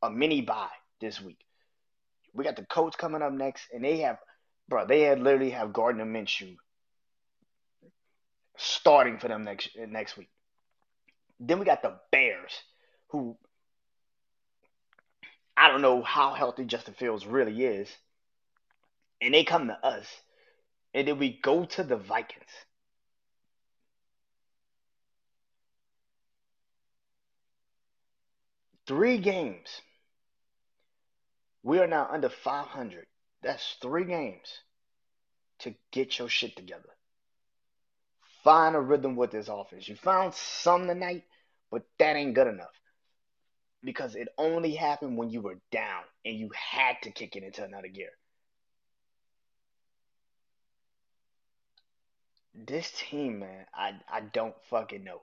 a 0.03 0.11
mini 0.11 0.41
bye 0.41 0.69
this 1.01 1.21
week. 1.21 1.39
We 2.33 2.45
got 2.45 2.57
the 2.57 2.65
Colts 2.65 2.97
coming 2.97 3.23
up 3.23 3.33
next, 3.33 3.67
and 3.73 3.83
they 3.85 3.99
have, 3.99 4.19
bro, 4.69 4.87
they 4.87 5.01
had 5.01 5.21
literally 5.21 5.51
have 5.51 5.73
Gardner 5.73 6.05
Minshew 6.05 6.57
starting 8.57 9.19
for 9.19 9.29
them 9.29 9.45
next 9.45 9.71
next 9.77 10.17
week. 10.17 10.31
Then 11.41 11.59
we 11.59 11.65
got 11.65 11.83
the 11.83 11.99
Bears, 12.13 12.53
who 13.09 13.37
I 15.57 15.69
don't 15.69 15.83
know 15.83 16.03
how 16.03 16.35
healthy 16.35 16.65
Justin 16.65 16.95
Fields 16.95 17.27
really 17.27 17.65
is, 17.65 17.89
and 19.21 19.35
they 19.35 19.45
come 19.45 19.67
to 19.69 19.87
us, 19.87 20.07
and 20.95 21.09
then 21.09 21.19
we 21.19 21.41
go 21.43 21.65
to 21.65 21.83
the 21.83 21.97
Vikings. 21.97 22.45
Three 28.87 29.19
games 29.19 29.81
we 31.67 31.81
are 31.81 31.89
now 31.89 32.09
under 32.09 32.29
500. 32.29 33.07
That's 33.43 33.77
three 33.83 34.05
games 34.05 34.61
to 35.59 35.75
get 35.91 36.17
your 36.17 36.29
shit 36.29 36.55
together. 36.55 36.91
Find 38.45 38.77
a 38.77 38.81
rhythm 38.81 39.17
with 39.17 39.33
this 39.33 39.49
offense. 39.49 39.89
You 39.89 39.97
found 39.97 40.35
some 40.35 40.87
tonight, 40.87 41.25
but 41.73 41.83
that 41.99 42.15
ain't 42.15 42.35
good 42.35 42.47
enough. 42.47 42.71
Because 43.83 44.15
it 44.15 44.29
only 44.39 44.77
happened 44.77 45.17
when 45.17 45.31
you 45.31 45.41
were 45.41 45.59
down 45.73 46.05
and 46.25 46.37
you 46.37 46.51
had 46.55 47.03
to 47.03 47.11
kick 47.11 47.35
it 47.35 47.43
into 47.43 47.65
another 47.65 47.89
gear. 47.89 48.11
This 52.55 52.93
team, 52.93 53.41
man, 53.41 53.67
I, 53.75 53.95
I 54.09 54.21
don't 54.21 54.55
fucking 54.71 55.03
know. 55.03 55.23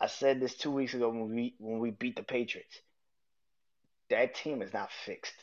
I 0.00 0.06
said 0.06 0.40
this 0.40 0.54
two 0.54 0.70
weeks 0.70 0.94
ago 0.94 1.08
when 1.10 1.34
we 1.34 1.54
when 1.58 1.78
we 1.78 1.90
beat 1.90 2.16
the 2.16 2.22
Patriots 2.22 2.80
that 4.10 4.34
team 4.34 4.60
is 4.60 4.72
not 4.72 4.90
fixed. 5.06 5.34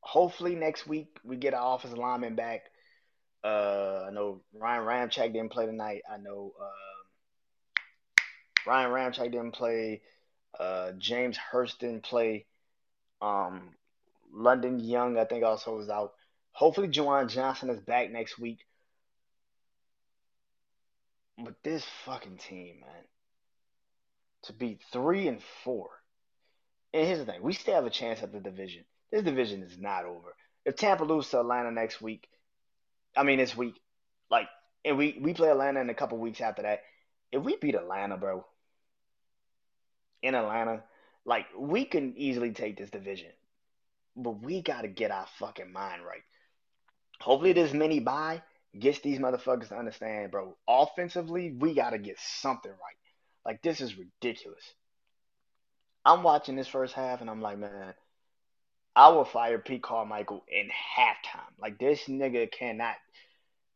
Hopefully 0.00 0.56
next 0.56 0.86
week 0.86 1.18
we 1.22 1.36
get 1.36 1.54
our 1.54 1.76
offensive 1.76 1.98
lineman 1.98 2.34
back. 2.34 2.62
Uh, 3.44 4.06
I 4.08 4.10
know 4.10 4.40
Ryan 4.52 4.82
Ramczyk 4.82 5.32
didn't 5.32 5.52
play 5.52 5.66
tonight. 5.66 6.02
I 6.10 6.16
know 6.16 6.52
uh, 6.60 6.66
Ryan 8.66 8.90
Ramczyk 8.90 9.30
didn't 9.30 9.52
play. 9.52 10.02
Uh, 10.58 10.92
James 10.98 11.36
Hurst 11.36 11.78
didn't 11.80 12.02
play. 12.02 12.46
Um, 13.22 13.70
Landon 14.32 14.80
Young, 14.80 15.18
I 15.18 15.24
think, 15.24 15.44
also 15.44 15.76
was 15.76 15.88
out. 15.88 16.12
Hopefully, 16.52 16.88
Juwan 16.88 17.28
Johnson 17.28 17.70
is 17.70 17.80
back 17.80 18.10
next 18.10 18.38
week. 18.38 18.58
But 21.44 21.54
this 21.62 21.84
fucking 22.04 22.38
team, 22.38 22.80
man 22.80 23.04
to 24.44 24.52
be 24.52 24.78
three 24.92 25.28
and 25.28 25.42
four. 25.64 25.90
And 26.92 27.06
here's 27.06 27.18
the 27.18 27.26
thing: 27.26 27.42
we 27.42 27.52
still 27.52 27.74
have 27.74 27.86
a 27.86 27.90
chance 27.90 28.22
at 28.22 28.32
the 28.32 28.40
division. 28.40 28.84
This 29.10 29.22
division 29.22 29.62
is 29.62 29.78
not 29.78 30.04
over. 30.04 30.34
If 30.64 30.76
Tampa 30.76 31.04
loses 31.04 31.30
to 31.30 31.40
Atlanta 31.40 31.70
next 31.70 32.00
week, 32.00 32.28
I 33.16 33.22
mean 33.22 33.38
this 33.38 33.56
week, 33.56 33.80
like, 34.30 34.48
and 34.84 34.96
we 34.96 35.18
we 35.20 35.34
play 35.34 35.50
Atlanta 35.50 35.80
in 35.80 35.90
a 35.90 35.94
couple 35.94 36.18
weeks 36.18 36.40
after 36.40 36.62
that. 36.62 36.80
If 37.32 37.42
we 37.42 37.56
beat 37.56 37.74
Atlanta, 37.74 38.16
bro, 38.16 38.44
in 40.22 40.34
Atlanta, 40.34 40.82
like 41.24 41.46
we 41.56 41.84
can 41.84 42.14
easily 42.16 42.52
take 42.52 42.76
this 42.76 42.90
division, 42.90 43.30
but 44.16 44.42
we 44.42 44.62
got 44.62 44.82
to 44.82 44.88
get 44.88 45.10
our 45.10 45.26
fucking 45.38 45.72
mind 45.72 46.02
right. 46.04 46.22
Hopefully, 47.20 47.52
this 47.52 47.72
mini 47.72 48.00
bye 48.00 48.42
gets 48.78 49.00
these 49.00 49.18
motherfuckers 49.18 49.68
to 49.68 49.76
understand, 49.76 50.30
bro. 50.30 50.56
Offensively, 50.68 51.52
we 51.52 51.74
got 51.74 51.90
to 51.90 51.98
get 51.98 52.18
something 52.18 52.70
right. 52.70 52.96
Like 53.44 53.62
this 53.62 53.80
is 53.80 53.96
ridiculous. 53.96 54.62
I'm 56.04 56.22
watching 56.22 56.56
this 56.56 56.68
first 56.68 56.94
half 56.94 57.20
and 57.20 57.28
I'm 57.28 57.42
like, 57.42 57.58
man, 57.58 57.94
I 58.94 59.08
will 59.10 59.24
fire 59.24 59.58
Pete 59.58 59.82
Carmichael 59.82 60.44
in 60.48 60.68
halftime. 60.68 61.52
Like 61.60 61.78
this 61.78 62.04
nigga 62.08 62.50
cannot. 62.50 62.96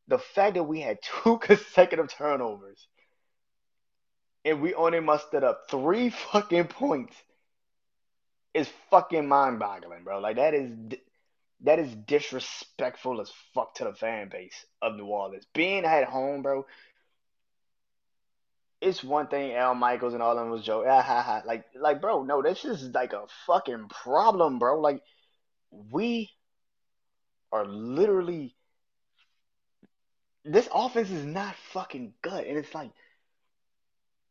The 0.09 0.19
fact 0.19 0.55
that 0.55 0.65
we 0.65 0.81
had 0.81 0.99
two 1.25 1.39
consecutive 1.39 2.09
turnovers 2.09 2.87
and 4.45 4.61
we 4.61 4.75
only 4.75 5.01
mustered 5.01 5.45
up 5.45 5.63
three 5.71 6.11
fucking 6.11 6.67
points 6.69 7.17
is 8.53 8.69
fucking 8.91 9.27
mind-boggling, 9.27 10.05
bro. 10.05 10.21
Like 10.21 10.37
that 10.37 10.55
is 10.55 10.71
that 11.63 11.79
is 11.79 11.95
disrespectful 11.95 13.21
as 13.21 13.33
fuck 13.55 13.75
to 13.77 13.85
the 13.85 13.95
fan 13.95 14.29
base 14.29 14.67
of 14.83 14.97
New 14.97 15.07
Orleans. 15.07 15.47
Being 15.55 15.85
at 15.85 16.05
home, 16.05 16.43
bro, 16.43 16.67
it's 18.81 19.03
one 19.03 19.29
thing 19.29 19.55
Al 19.55 19.75
Michaels 19.75 20.15
and 20.15 20.23
all 20.23 20.33
of 20.33 20.39
them 20.39 20.51
was 20.51 20.63
joking. 20.63 20.91
Ah, 20.91 21.01
ha, 21.01 21.23
ha. 21.23 21.43
Like, 21.47 21.65
like, 21.75 22.01
bro, 22.01 22.23
no, 22.23 22.43
this 22.43 22.65
is 22.65 22.91
like 22.91 23.13
a 23.13 23.25
fucking 23.47 23.89
problem, 23.89 24.59
bro. 24.59 24.81
Like, 24.81 25.03
we 25.71 26.31
are 27.53 27.65
literally 27.65 28.55
this 30.45 30.69
offense 30.75 31.11
is 31.11 31.25
not 31.25 31.55
fucking 31.73 32.13
good, 32.23 32.45
and 32.47 32.59
it's 32.59 32.75
like 32.75 32.91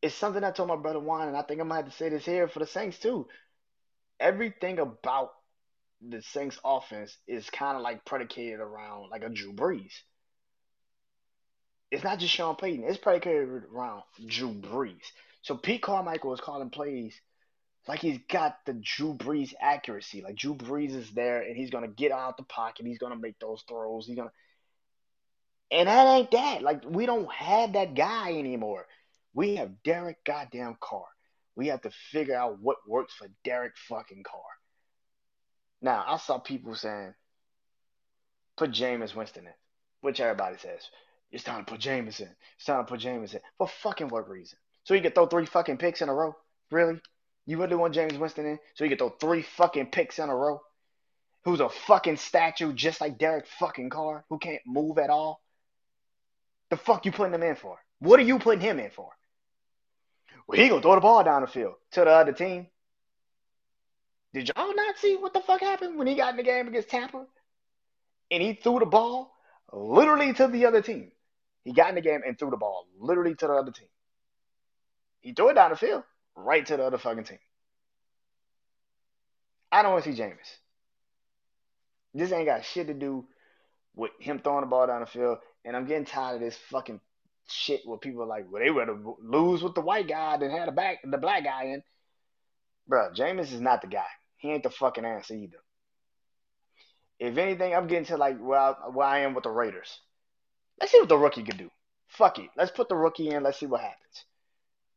it's 0.01 0.13
something 0.15 0.44
I 0.44 0.51
told 0.51 0.70
my 0.70 0.75
brother 0.75 1.00
Juan, 1.00 1.27
and 1.27 1.38
I 1.38 1.42
think 1.42 1.60
I 1.60 1.63
might 1.63 1.77
have 1.77 1.86
to 1.86 1.92
say 1.92 2.10
this 2.10 2.25
here 2.25 2.48
for 2.48 2.60
the 2.60 2.68
Saints 2.68 3.00
too. 3.00 3.27
Everything 4.20 4.80
about 4.80 5.32
the 6.10 6.22
Saints 6.22 6.60
offense 6.63 7.15
is 7.27 7.50
kind 7.50 7.77
of 7.77 7.83
like 7.83 8.05
predicated 8.05 8.60
around 8.60 9.10
like 9.10 9.24
a 9.24 9.29
Drew 9.29 9.53
Brees. 9.53 9.93
It's 11.91 12.03
not 12.03 12.19
just 12.19 12.33
Sean 12.33 12.55
Payton. 12.55 12.86
It's 12.88 12.98
predicated 12.98 13.48
around 13.72 14.03
Drew 14.25 14.53
Brees. 14.53 15.05
So 15.43 15.55
Pete 15.55 15.81
Carmichael 15.81 16.33
is 16.33 16.41
calling 16.41 16.69
plays 16.69 17.15
like 17.88 18.00
he's 18.00 18.19
got 18.29 18.57
the 18.65 18.74
Drew 18.74 19.13
Brees 19.13 19.53
accuracy. 19.60 20.22
Like 20.22 20.36
Drew 20.36 20.55
Brees 20.55 20.95
is 20.95 21.10
there 21.12 21.41
and 21.41 21.55
he's 21.55 21.69
gonna 21.69 21.88
get 21.88 22.12
out 22.12 22.38
the 22.38 22.43
pocket. 22.43 22.86
He's 22.86 22.98
gonna 22.98 23.17
make 23.17 23.39
those 23.39 23.63
throws. 23.67 24.07
He's 24.07 24.15
gonna 24.15 24.31
and 25.72 25.88
that 25.88 26.07
ain't 26.07 26.31
that. 26.31 26.62
Like 26.62 26.83
we 26.88 27.05
don't 27.05 27.31
have 27.31 27.74
that 27.74 27.95
guy 27.95 28.33
anymore. 28.33 28.86
We 29.33 29.55
have 29.55 29.83
Derek 29.83 30.24
goddamn 30.24 30.77
Carr. 30.79 31.05
We 31.55 31.67
have 31.67 31.81
to 31.81 31.91
figure 32.12 32.36
out 32.36 32.60
what 32.60 32.77
works 32.88 33.13
for 33.13 33.27
Derek 33.43 33.74
fucking 33.89 34.24
Carr. 34.24 34.41
Now 35.84 36.04
I 36.08 36.18
saw 36.18 36.40
people 36.40 36.74
saying 36.75 37.13
put 38.58 38.72
Jameis 38.72 39.13
Winston 39.13 39.46
in, 39.46 39.54
which 40.02 40.22
everybody 40.22 40.58
says. 40.58 40.82
It's 41.30 41.44
time 41.44 41.66
to 41.66 41.72
put 41.72 41.82
Jameis 41.82 42.22
in. 42.22 42.30
It's 42.56 42.66
time 42.66 42.86
to 42.86 42.90
put 42.90 43.02
Jameis 43.02 43.34
in. 43.34 43.42
For 43.58 43.68
fucking 43.68 44.08
what 44.08 44.30
reason? 44.30 44.58
So 44.86 44.94
he 44.94 45.02
could 45.02 45.13
throw 45.13 45.28
three 45.28 45.46
fucking 45.46 45.78
picks 45.78 46.02
in 46.02 46.10
a 46.10 46.13
row? 46.13 46.36
Really? 46.72 47.00
You 47.46 47.60
really 47.60 47.75
want 47.75 47.96
Jameis 47.96 48.18
Winston 48.18 48.46
in? 48.46 48.60
So 48.75 48.86
he 48.86 48.90
could 48.90 49.00
throw 49.00 49.10
three 49.10 49.42
fucking 49.42 49.88
picks 49.88 50.20
in 50.20 50.30
a 50.30 50.36
row? 50.36 50.62
Who's 51.44 51.60
a 51.60 51.70
fucking 51.70 52.18
statue 52.18 52.72
just 52.72 53.02
like 53.02 53.18
Derek 53.18 53.48
fucking 53.60 53.90
Carr, 53.90 54.24
who 54.30 54.38
can't 54.38 54.62
move 54.66 54.98
at 54.98 55.10
all? 55.10 55.42
The 56.70 56.78
fuck 56.78 57.06
you 57.06 57.12
putting 57.12 57.34
him 57.34 57.44
in 57.44 57.56
for? 57.56 57.78
What 58.00 58.20
are 58.20 58.24
you 58.24 58.40
putting 58.40 58.62
him 58.62 58.80
in 58.80 58.92
for? 58.92 59.10
Well, 60.48 60.60
he 60.60 60.70
gonna 60.70 60.82
throw 60.82 60.96
the 60.96 61.02
ball 61.02 61.24
down 61.24 61.42
the 61.42 61.48
field 61.48 61.75
to 61.92 62.02
the 62.02 62.10
other 62.10 62.32
team. 62.32 62.68
Did 64.34 64.50
y'all 64.56 64.75
not 64.75 64.98
see 64.98 65.16
what 65.16 65.34
the 65.34 65.42
fuck 65.42 65.62
happened 65.62 65.98
when 65.98 66.08
he 66.08 66.16
got 66.16 66.32
in 66.32 66.38
the 66.38 66.44
game 66.44 66.68
against 66.68 66.90
Tampa? 66.90 67.25
And 68.32 68.42
he 68.42 68.54
threw 68.54 68.80
the 68.80 68.86
ball 68.86 69.32
literally 69.72 70.34
to 70.34 70.48
the 70.48 70.66
other 70.66 70.82
team. 70.82 71.12
He 71.63 71.72
got 71.72 71.90
in 71.90 71.96
the 71.96 72.02
game 72.02 72.22
and 72.25 72.38
threw 72.38 72.50
the 72.50 72.58
ball 72.58 72.88
literally 73.00 73.36
to 73.36 73.48
the 73.48 73.54
other 73.54 73.72
team. 73.72 73.88
He 75.22 75.34
threw 75.34 75.50
it 75.50 75.54
down 75.54 75.70
the 75.70 75.78
field 75.78 76.04
right 76.36 76.66
to 76.66 76.78
the 76.78 76.84
other 76.84 76.98
fucking 76.98 77.24
team. 77.25 77.40
I 79.72 79.82
don't 79.82 79.92
want 79.92 80.04
to 80.04 80.13
see 80.13 80.22
Jameis. 80.22 80.58
This 82.13 82.32
ain't 82.32 82.46
got 82.46 82.66
shit 82.66 82.88
to 82.88 82.94
do 82.94 83.25
with 83.96 84.12
him 84.20 84.40
throwing 84.40 84.62
the 84.62 84.68
ball 84.68 84.88
down 84.88 85.02
the 85.02 85.08
field. 85.08 85.38
And 85.63 85.75
I'm 85.75 85.86
getting 85.86 86.06
tired 86.06 86.36
of 86.36 86.42
this 86.42 86.58
fucking 86.70 87.00
shit 87.48 87.82
where 87.86 87.98
people 87.98 88.24
are 88.24 88.28
like, 88.28 88.46
well, 88.52 88.62
they 88.62 88.70
rather 88.70 88.98
lose 89.22 89.63
with 89.63 89.75
the 89.75 89.82
white 89.82 90.08
guy 90.08 90.38
than 90.38 90.52
have 90.52 90.66
the 90.66 90.72
back 90.72 90.98
the 91.04 91.18
black 91.18 91.44
guy 91.44 91.66
in. 91.66 91.84
Bro, 92.88 93.12
Jameis 93.16 93.54
is 93.54 93.62
not 93.62 93.82
the 93.82 93.88
guy. 93.88 94.06
He 94.44 94.52
ain't 94.52 94.64
the 94.64 94.70
fucking 94.70 95.06
answer 95.06 95.36
either. 95.36 95.58
If 97.18 97.38
anything, 97.38 97.74
I'm 97.74 97.88
getting 97.88 98.04
to 98.08 98.18
like 98.18 98.38
where 98.38 98.60
I, 98.60 98.72
where 98.92 99.08
I 99.08 99.20
am 99.20 99.34
with 99.34 99.46
the 99.46 99.50
Raiders. 99.50 100.02
Let's 100.82 100.92
see 100.92 101.00
what 101.00 101.08
the 101.08 101.18
rookie 101.18 101.44
can 101.44 101.56
do. 101.56 101.70
Fuck 102.10 102.40
it. 102.40 102.50
Let's 102.58 102.70
put 102.70 102.90
the 102.90 102.96
rookie 102.96 103.29
in. 103.29 103.42
Let's 103.42 103.58
see 103.58 103.68
what 103.68 103.79
happens. 103.79 104.25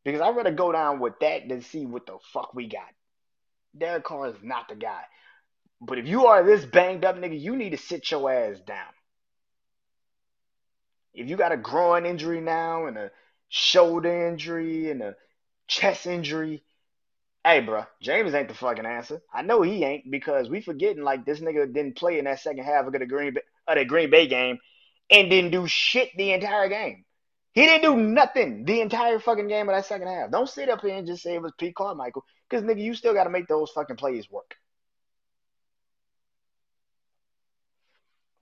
Because 0.03 0.19
I'd 0.19 0.35
rather 0.35 0.51
go 0.51 0.73
down 0.73 0.99
with 0.99 1.13
that 1.21 1.47
than 1.47 1.61
see 1.61 1.85
what 1.85 2.05
the 2.05 2.17
fuck 2.33 2.53
we 2.53 2.67
got. 2.67 2.89
Derek 3.77 4.03
Carr 4.03 4.27
is 4.27 4.35
not 4.43 4.67
the 4.67 4.75
guy. 4.75 5.03
But 5.79 5.97
if 5.97 6.07
you 6.07 6.25
are 6.25 6.43
this 6.43 6.65
banged 6.65 7.05
up 7.05 7.15
nigga, 7.15 7.39
you 7.39 7.55
need 7.55 7.69
to 7.69 7.77
sit 7.77 8.11
your 8.11 8.29
ass 8.29 8.59
down. 8.59 8.91
If 11.13 11.29
you 11.29 11.37
got 11.37 11.53
a 11.53 11.57
groin 11.57 12.05
injury 12.05 12.41
now 12.41 12.87
and 12.87 12.97
a 12.97 13.11
shoulder 13.47 14.27
injury 14.27 14.91
and 14.91 15.01
a 15.01 15.15
chest 15.69 16.05
injury, 16.05 16.63
hey, 17.47 17.61
bro, 17.61 17.85
James 18.01 18.33
ain't 18.33 18.49
the 18.49 18.53
fucking 18.53 18.85
answer. 18.85 19.21
I 19.33 19.41
know 19.41 19.61
he 19.61 19.83
ain't 19.85 20.11
because 20.11 20.49
we 20.49 20.59
forgetting 20.59 21.03
like 21.03 21.25
this 21.25 21.39
nigga 21.39 21.73
didn't 21.73 21.95
play 21.95 22.19
in 22.19 22.25
that 22.25 22.41
second 22.41 22.65
half 22.65 22.85
of 22.85 22.91
the 22.91 23.05
Green 23.05 23.35
Bay, 23.35 23.41
of 23.67 23.77
the 23.77 23.85
Green 23.85 24.09
Bay 24.09 24.27
game 24.27 24.59
and 25.09 25.29
didn't 25.29 25.51
do 25.51 25.65
shit 25.65 26.09
the 26.17 26.33
entire 26.33 26.67
game. 26.67 27.05
He 27.53 27.65
didn't 27.65 27.83
do 27.83 27.95
nothing 27.95 28.65
the 28.65 28.81
entire 28.81 29.17
fucking 29.19 29.47
game 29.47 29.69
of 29.69 29.75
that 29.75 29.85
second 29.85 30.09
half. 30.09 30.29
Don't 30.29 30.49
sit 30.49 30.69
up 30.69 30.81
here 30.81 30.95
and 30.95 31.07
just 31.07 31.23
say 31.23 31.35
it 31.35 31.41
was 31.41 31.53
Pete 31.57 31.73
Carmichael 31.73 32.25
because 32.49 32.65
nigga, 32.65 32.81
you 32.81 32.93
still 32.93 33.13
got 33.13 33.23
to 33.23 33.29
make 33.29 33.47
those 33.47 33.71
fucking 33.71 33.95
plays 33.95 34.29
work. 34.29 34.55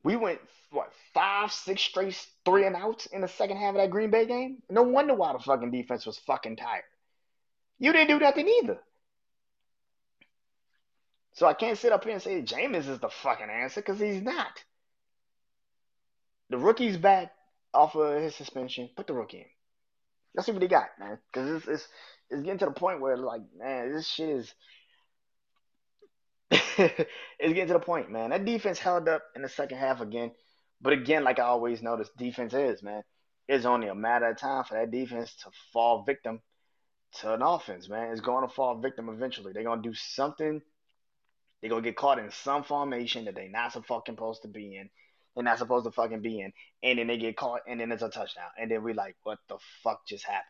We 0.04 0.16
went 0.16 0.40
what 0.72 0.92
five, 1.14 1.52
six 1.52 1.84
straight 1.84 2.28
three 2.44 2.66
and 2.66 2.76
outs 2.76 3.06
in 3.06 3.22
the 3.22 3.28
second 3.28 3.58
half 3.58 3.76
of 3.76 3.82
that 3.82 3.92
Green 3.92 4.10
Bay 4.10 4.26
game. 4.26 4.64
No 4.70 4.82
wonder 4.82 5.14
why 5.14 5.34
the 5.34 5.40
fucking 5.40 5.72
defense 5.72 6.08
was 6.08 6.18
fucking 6.18 6.56
tired. 6.56 6.84
You 7.78 7.94
didn't 7.94 8.08
do 8.08 8.20
nothing 8.20 8.48
either. 8.48 8.80
So 11.36 11.46
I 11.46 11.54
can't 11.54 11.78
sit 11.78 11.92
up 11.92 12.04
here 12.06 12.14
and 12.14 12.22
say 12.22 12.42
Jameis 12.42 12.88
is 12.88 13.00
the 13.00 13.10
fucking 13.10 13.50
answer 13.50 13.82
because 13.82 14.00
he's 14.00 14.22
not. 14.22 14.64
The 16.50 16.58
rookie's 16.58 16.98
back 16.98 17.34
off 17.74 17.96
of 17.96 18.22
his 18.22 18.36
suspension. 18.36 18.90
Put 18.96 19.08
the 19.08 19.14
rookie 19.14 19.40
in. 19.40 19.46
Let's 20.34 20.46
see 20.46 20.54
what 20.54 20.62
he 20.62 20.70
got, 20.70 20.88
man. 20.98 21.20
Because 21.28 21.50
it's, 21.58 21.68
it's 21.68 21.88
it's 22.30 22.42
getting 22.42 22.60
to 22.60 22.66
the 22.66 22.72
point 22.72 23.02
where 23.02 23.18
like, 23.18 23.42
man, 23.58 23.94
this 23.94 24.08
shit 24.08 24.30
is. 24.30 24.54
it's 26.52 27.08
getting 27.40 27.68
to 27.68 27.74
the 27.74 27.80
point, 27.80 28.10
man. 28.10 28.30
That 28.30 28.46
defense 28.46 28.80
held 28.80 29.10
up 29.10 29.24
in 29.36 29.42
the 29.42 29.50
second 29.50 29.78
half 29.78 30.00
again, 30.00 30.32
but 30.80 30.94
again, 30.94 31.26
like 31.26 31.40
I 31.40 31.44
always 31.44 31.82
this 31.82 32.10
defense 32.18 32.54
is, 32.54 32.82
man. 32.82 33.04
It's 33.50 33.66
only 33.66 33.90
a 33.90 33.96
matter 33.96 34.30
of 34.30 34.38
time 34.38 34.64
for 34.64 34.76
that 34.76 34.90
defense 34.90 35.36
to 35.44 35.50
fall 35.74 36.04
victim 36.04 36.40
to 37.20 37.34
an 37.34 37.42
offense, 37.42 37.90
man. 37.90 38.12
It's 38.12 38.22
going 38.22 38.48
to 38.48 38.54
fall 38.54 38.80
victim 38.80 39.10
eventually. 39.10 39.52
They're 39.52 39.64
gonna 39.64 39.82
do 39.82 39.94
something. 39.94 40.62
They're 41.66 41.72
gonna 41.72 41.82
get 41.82 41.96
caught 41.96 42.20
in 42.20 42.30
some 42.30 42.64
formation 42.64 43.26
that 43.26 43.34
they're 43.34 43.50
not 43.50 43.74
so 43.74 43.82
fucking 43.82 44.14
supposed 44.14 44.44
to 44.44 44.48
be 44.48 44.76
in 44.76 44.88
they're 45.34 45.44
not 45.44 45.58
supposed 45.58 45.86
to 45.86 45.92
fucking 45.92 46.22
be 46.22 46.42
in, 46.42 46.54
and 46.84 47.00
then 47.00 47.08
they 47.08 47.18
get 47.18 47.36
caught, 47.36 47.62
and 47.68 47.80
then 47.80 47.92
it's 47.92 48.04
a 48.04 48.10
touchdown, 48.10 48.50
and 48.56 48.70
then 48.70 48.84
we 48.84 48.94
like, 48.94 49.16
what 49.24 49.40
the 49.50 49.58
fuck 49.84 50.06
just 50.08 50.24
happened? 50.24 50.44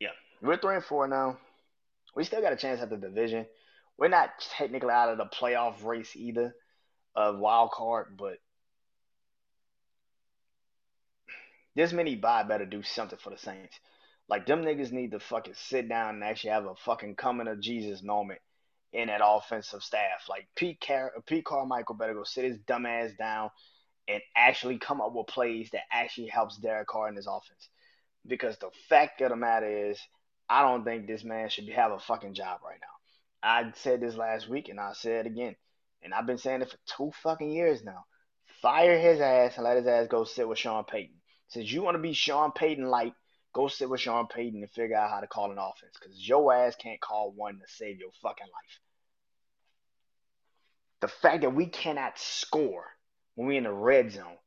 Yeah, 0.00 0.08
we're 0.42 0.56
three 0.56 0.76
and 0.76 0.84
four 0.84 1.06
now. 1.06 1.36
We 2.14 2.24
still 2.24 2.40
got 2.40 2.54
a 2.54 2.56
chance 2.56 2.80
at 2.80 2.88
the 2.88 2.96
division. 2.96 3.44
We're 3.98 4.08
not 4.08 4.30
technically 4.56 4.90
out 4.90 5.10
of 5.10 5.18
the 5.18 5.26
playoff 5.26 5.84
race 5.84 6.16
either, 6.16 6.54
of 7.14 7.38
wild 7.38 7.70
card, 7.70 8.16
but 8.16 8.38
this 11.74 11.92
many 11.92 12.16
bye 12.16 12.42
better 12.42 12.64
do 12.64 12.82
something 12.82 13.18
for 13.22 13.30
the 13.30 13.38
Saints. 13.38 13.78
Like 14.28 14.46
them 14.46 14.62
niggas 14.62 14.92
need 14.92 15.12
to 15.12 15.20
fucking 15.20 15.54
sit 15.54 15.88
down 15.88 16.16
and 16.16 16.24
actually 16.24 16.50
have 16.50 16.66
a 16.66 16.74
fucking 16.74 17.14
coming 17.16 17.46
of 17.48 17.60
Jesus 17.60 18.02
moment 18.02 18.40
in 18.92 19.08
that 19.08 19.20
offensive 19.24 19.82
staff. 19.82 20.28
Like 20.28 20.48
Pete 20.56 20.80
Car- 20.80 21.12
Pete 21.26 21.44
Carmichael 21.44 21.94
better 21.94 22.14
go 22.14 22.24
sit 22.24 22.44
his 22.44 22.58
dumb 22.58 22.86
ass 22.86 23.12
down 23.18 23.50
and 24.08 24.20
actually 24.36 24.78
come 24.78 25.00
up 25.00 25.12
with 25.14 25.26
plays 25.26 25.70
that 25.72 25.82
actually 25.92 26.28
helps 26.28 26.56
Derek 26.56 26.88
Carr 26.88 27.08
in 27.08 27.16
his 27.16 27.26
offense. 27.26 27.68
Because 28.26 28.56
the 28.58 28.70
fact 28.88 29.20
of 29.20 29.30
the 29.30 29.36
matter 29.36 29.90
is, 29.90 30.00
I 30.48 30.62
don't 30.62 30.84
think 30.84 31.06
this 31.06 31.24
man 31.24 31.48
should 31.48 31.68
have 31.68 31.92
a 31.92 31.98
fucking 31.98 32.34
job 32.34 32.60
right 32.64 32.78
now. 32.80 32.86
I 33.48 33.72
said 33.76 34.00
this 34.00 34.16
last 34.16 34.48
week 34.48 34.68
and 34.68 34.80
I 34.80 34.92
said 34.92 35.26
it 35.26 35.30
again. 35.30 35.54
And 36.02 36.12
I've 36.12 36.26
been 36.26 36.38
saying 36.38 36.62
it 36.62 36.70
for 36.70 36.78
two 36.96 37.12
fucking 37.22 37.50
years 37.50 37.84
now. 37.84 38.04
Fire 38.62 38.98
his 38.98 39.20
ass 39.20 39.56
and 39.56 39.64
let 39.64 39.76
his 39.76 39.86
ass 39.86 40.08
go 40.08 40.24
sit 40.24 40.48
with 40.48 40.58
Sean 40.58 40.84
Payton. 40.84 41.16
Since 41.48 41.70
you 41.70 41.82
want 41.82 41.96
to 41.96 42.02
be 42.02 42.12
Sean 42.12 42.52
Payton 42.52 42.86
light, 42.86 43.14
go 43.56 43.68
sit 43.68 43.88
with 43.88 44.00
Sean 44.00 44.26
Payton 44.26 44.60
and 44.60 44.70
figure 44.70 44.96
out 44.96 45.10
how 45.10 45.20
to 45.20 45.26
call 45.26 45.50
an 45.50 45.58
offense. 45.58 45.96
Because 46.00 46.28
your 46.28 46.52
ass 46.54 46.76
can't 46.76 47.00
call 47.00 47.32
one 47.34 47.54
to 47.54 47.64
save 47.66 47.98
your 47.98 48.10
fucking 48.22 48.46
life 48.46 48.80
the 51.00 51.08
fact 51.08 51.42
that 51.42 51.54
we 51.54 51.66
cannot 51.66 52.18
score 52.18 52.84
when 53.34 53.48
we're 53.48 53.58
in 53.58 53.64
the 53.64 53.72
red 53.72 54.10
zone 54.12 54.38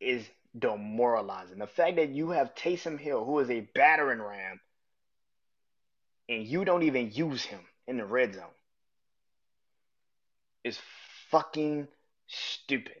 is 0.00 0.24
demoralizing. 0.56 1.58
The 1.58 1.66
fact 1.66 1.96
that 1.96 2.10
you 2.10 2.30
have 2.30 2.54
Taysom 2.54 2.98
Hill, 2.98 3.24
who 3.24 3.38
is 3.38 3.50
a 3.50 3.68
battering 3.74 4.20
ram, 4.20 4.60
and 6.28 6.46
you 6.46 6.64
don't 6.64 6.82
even 6.82 7.10
use 7.12 7.42
him 7.42 7.60
in 7.86 7.96
the 7.96 8.04
red 8.04 8.34
zone 8.34 8.44
is 10.62 10.78
fucking 11.30 11.88
stupid. 12.26 13.00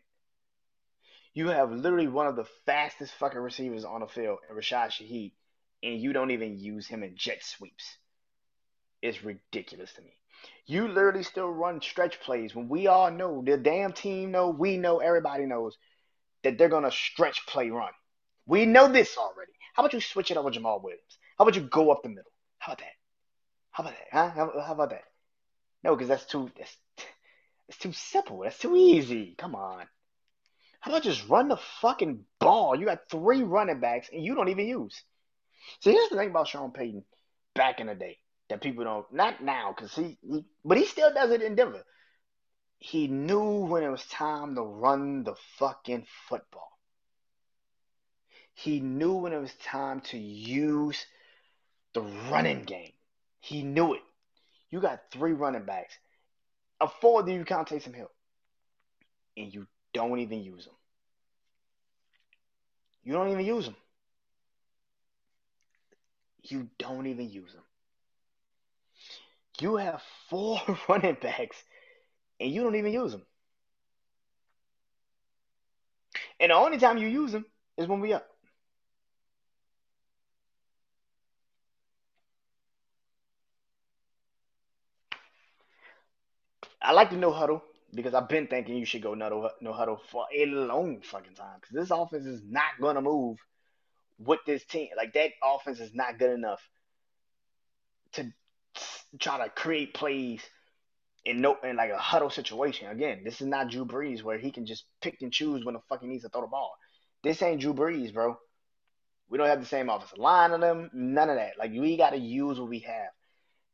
You 1.34 1.48
have 1.48 1.72
literally 1.72 2.06
one 2.06 2.28
of 2.28 2.36
the 2.36 2.46
fastest 2.64 3.12
fucking 3.14 3.40
receivers 3.40 3.84
on 3.84 4.00
the 4.00 4.06
field, 4.06 4.38
and 4.48 4.56
Rashad 4.56 4.90
Shaheed, 4.92 5.32
and 5.82 6.00
you 6.00 6.12
don't 6.12 6.30
even 6.30 6.56
use 6.58 6.86
him 6.86 7.02
in 7.02 7.16
jet 7.16 7.42
sweeps. 7.42 7.98
It's 9.02 9.24
ridiculous 9.24 9.92
to 9.94 10.02
me. 10.02 10.16
You 10.66 10.86
literally 10.88 11.24
still 11.24 11.50
run 11.50 11.82
stretch 11.82 12.20
plays 12.20 12.54
when 12.54 12.68
we 12.68 12.86
all 12.86 13.10
know 13.10 13.42
the 13.44 13.56
damn 13.56 13.92
team 13.92 14.30
know, 14.30 14.50
we 14.50 14.76
know, 14.76 14.98
everybody 14.98 15.44
knows 15.44 15.76
that 16.44 16.56
they're 16.56 16.68
gonna 16.68 16.92
stretch 16.92 17.44
play 17.46 17.68
run. 17.70 17.92
We 18.46 18.64
know 18.64 18.90
this 18.90 19.16
already. 19.18 19.52
How 19.74 19.82
about 19.82 19.92
you 19.92 20.00
switch 20.00 20.30
it 20.30 20.36
up 20.36 20.44
with 20.44 20.54
Jamaal 20.54 20.82
Williams? 20.82 21.18
How 21.36 21.44
about 21.44 21.56
you 21.56 21.62
go 21.62 21.90
up 21.90 22.02
the 22.02 22.10
middle? 22.10 22.30
How 22.58 22.72
about 22.72 22.78
that? 22.78 22.94
How 23.72 23.82
about 23.82 23.94
that? 23.94 24.06
Huh? 24.12 24.30
How, 24.30 24.60
how 24.66 24.72
about 24.72 24.90
that? 24.90 25.04
No, 25.82 25.96
because 25.96 26.08
that's 26.08 26.26
too 26.26 26.50
that's, 26.56 26.76
it's 27.68 27.78
too 27.78 27.92
simple. 27.92 28.40
That's 28.40 28.58
too 28.58 28.76
easy. 28.76 29.34
Come 29.36 29.54
on. 29.54 29.86
How 30.84 30.90
about 30.90 31.04
just 31.04 31.26
run 31.30 31.48
the 31.48 31.56
fucking 31.80 32.26
ball? 32.38 32.78
You 32.78 32.84
got 32.84 33.08
three 33.10 33.42
running 33.42 33.80
backs 33.80 34.10
and 34.12 34.22
you 34.22 34.34
don't 34.34 34.50
even 34.50 34.68
use. 34.68 35.02
See, 35.80 35.92
here's 35.92 36.10
the 36.10 36.16
thing 36.16 36.28
about 36.28 36.46
Sean 36.46 36.72
Payton 36.72 37.04
back 37.54 37.80
in 37.80 37.86
the 37.86 37.94
day 37.94 38.18
that 38.50 38.60
people 38.60 38.84
don't 38.84 39.10
not 39.10 39.42
now 39.42 39.72
because 39.74 39.94
he, 39.94 40.18
he 40.20 40.44
but 40.62 40.76
he 40.76 40.84
still 40.84 41.10
does 41.14 41.30
it 41.30 41.40
in 41.40 41.54
Denver. 41.54 41.82
He 42.76 43.08
knew 43.08 43.64
when 43.64 43.82
it 43.82 43.88
was 43.88 44.04
time 44.04 44.56
to 44.56 44.60
run 44.60 45.24
the 45.24 45.36
fucking 45.56 46.04
football. 46.28 46.68
He 48.52 48.80
knew 48.80 49.14
when 49.14 49.32
it 49.32 49.40
was 49.40 49.54
time 49.64 50.02
to 50.10 50.18
use 50.18 51.06
the 51.94 52.02
running 52.30 52.64
game. 52.64 52.92
He 53.40 53.62
knew 53.62 53.94
it. 53.94 54.02
You 54.68 54.82
got 54.82 55.00
three 55.10 55.32
running 55.32 55.64
backs. 55.64 55.94
A 56.78 56.88
four 57.00 57.20
of 57.20 57.28
you 57.30 57.42
count 57.46 57.68
Taysom 57.70 57.94
Hill. 57.94 58.10
And 59.38 59.50
you 59.54 59.66
don't 59.94 60.18
even 60.18 60.42
use 60.42 60.66
them. 60.66 60.74
You 63.04 63.14
don't 63.14 63.30
even 63.30 63.46
use 63.46 63.64
them. 63.64 63.76
You 66.42 66.68
don't 66.78 67.06
even 67.06 67.30
use 67.30 67.52
them. 67.52 67.62
You 69.60 69.76
have 69.76 70.02
four 70.28 70.60
running 70.88 71.16
backs 71.22 71.56
and 72.40 72.50
you 72.50 72.62
don't 72.62 72.74
even 72.74 72.92
use 72.92 73.12
them. 73.12 73.22
And 76.40 76.50
the 76.50 76.54
only 76.54 76.78
time 76.78 76.98
you 76.98 77.08
use 77.08 77.32
them 77.32 77.46
is 77.78 77.86
when 77.86 78.00
we 78.00 78.12
up. 78.12 78.26
I 86.82 86.92
like 86.92 87.10
the 87.10 87.16
no 87.16 87.32
huddle 87.32 87.62
because 87.94 88.14
I've 88.14 88.28
been 88.28 88.46
thinking 88.46 88.76
you 88.76 88.84
should 88.84 89.02
go 89.02 89.14
no, 89.14 89.50
no 89.60 89.72
huddle 89.72 90.00
for 90.10 90.26
a 90.34 90.46
long 90.46 91.00
fucking 91.02 91.34
time 91.34 91.58
because 91.60 91.74
this 91.74 91.90
offense 91.90 92.26
is 92.26 92.42
not 92.44 92.80
gonna 92.80 93.00
move 93.00 93.38
with 94.18 94.40
this 94.46 94.64
team. 94.64 94.88
Like 94.96 95.12
that 95.14 95.30
offense 95.42 95.80
is 95.80 95.94
not 95.94 96.18
good 96.18 96.30
enough 96.30 96.60
to 98.12 98.32
try 99.18 99.44
to 99.44 99.50
create 99.50 99.94
plays 99.94 100.42
in 101.24 101.40
no 101.40 101.56
in 101.62 101.76
like 101.76 101.90
a 101.90 101.98
huddle 101.98 102.30
situation. 102.30 102.88
Again, 102.88 103.22
this 103.24 103.40
is 103.40 103.46
not 103.46 103.70
Drew 103.70 103.84
Brees 103.84 104.22
where 104.22 104.38
he 104.38 104.50
can 104.50 104.66
just 104.66 104.84
pick 105.00 105.18
and 105.22 105.32
choose 105.32 105.64
when 105.64 105.74
the 105.74 105.80
fuck 105.88 106.02
he 106.02 106.06
needs 106.06 106.24
to 106.24 106.28
throw 106.28 106.42
the 106.42 106.46
ball. 106.46 106.74
This 107.22 107.42
ain't 107.42 107.60
Drew 107.60 107.74
Brees, 107.74 108.12
bro. 108.12 108.36
We 109.28 109.38
don't 109.38 109.48
have 109.48 109.60
the 109.60 109.66
same 109.66 109.88
offensive 109.88 110.18
line 110.18 110.52
on 110.52 110.60
them. 110.60 110.90
None 110.92 111.30
of 111.30 111.36
that. 111.36 111.58
Like 111.58 111.72
we 111.72 111.96
got 111.96 112.10
to 112.10 112.18
use 112.18 112.60
what 112.60 112.68
we 112.68 112.80
have. 112.80 113.10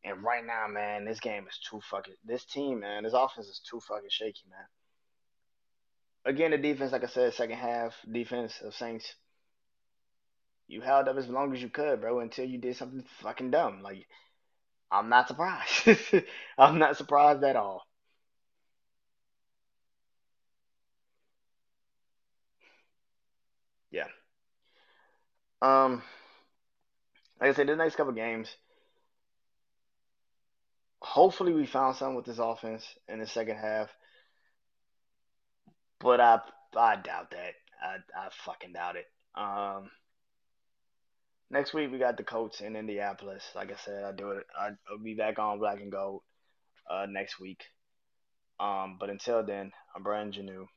And 0.04 0.22
right 0.24 0.44
now, 0.44 0.66
man, 0.68 1.04
this 1.04 1.20
game 1.20 1.46
is 1.46 1.58
too 1.58 1.80
fucking. 1.90 2.14
This 2.24 2.44
team, 2.44 2.80
man, 2.80 3.04
this 3.04 3.12
offense 3.12 3.46
is 3.48 3.60
too 3.60 3.80
fucking 3.80 4.08
shaky, 4.10 4.44
man. 4.48 4.66
Again, 6.24 6.50
the 6.52 6.58
defense, 6.58 6.92
like 6.92 7.04
I 7.04 7.06
said, 7.06 7.34
second 7.34 7.56
half 7.56 7.94
defense 8.10 8.60
of 8.62 8.74
Saints, 8.74 9.14
you 10.68 10.80
held 10.80 11.08
up 11.08 11.16
as 11.16 11.28
long 11.28 11.54
as 11.54 11.62
you 11.62 11.68
could, 11.68 12.00
bro, 12.00 12.20
until 12.20 12.46
you 12.46 12.58
did 12.58 12.76
something 12.76 13.04
fucking 13.22 13.50
dumb. 13.50 13.82
Like, 13.82 14.06
I'm 14.90 15.08
not 15.08 15.28
surprised. 15.28 15.88
I'm 16.58 16.78
not 16.78 16.96
surprised 16.96 17.44
at 17.44 17.56
all. 17.56 17.82
Yeah. 23.90 24.06
Um, 25.62 26.02
like 27.40 27.50
I 27.50 27.54
said, 27.54 27.68
the 27.68 27.76
next 27.76 27.96
couple 27.96 28.12
games 28.12 28.48
hopefully 31.10 31.52
we 31.52 31.66
found 31.66 31.96
something 31.96 32.14
with 32.14 32.24
this 32.24 32.38
offense 32.38 32.84
in 33.08 33.18
the 33.18 33.26
second 33.26 33.56
half. 33.56 33.88
But 35.98 36.20
I 36.20 36.38
I 36.76 36.94
doubt 36.96 37.32
that. 37.32 37.54
I 37.82 37.96
I 38.16 38.28
fucking 38.44 38.74
doubt 38.74 38.94
it. 38.96 39.06
Um 39.34 39.90
next 41.50 41.74
week 41.74 41.90
we 41.90 41.98
got 41.98 42.16
the 42.16 42.22
Colts 42.22 42.60
in 42.60 42.76
Indianapolis. 42.76 43.42
Like 43.56 43.72
I 43.72 43.76
said, 43.84 44.04
I 44.04 44.12
do 44.12 44.30
it 44.30 44.46
I, 44.58 44.70
will 44.88 44.98
be 45.02 45.14
back 45.14 45.40
on 45.40 45.58
black 45.58 45.80
and 45.80 45.90
gold 45.90 46.22
uh 46.88 47.06
next 47.08 47.40
week. 47.40 47.64
Um 48.60 48.96
but 49.00 49.10
until 49.10 49.44
then, 49.44 49.72
I'm 49.96 50.04
Brandon 50.04 50.46
Janeau. 50.46 50.64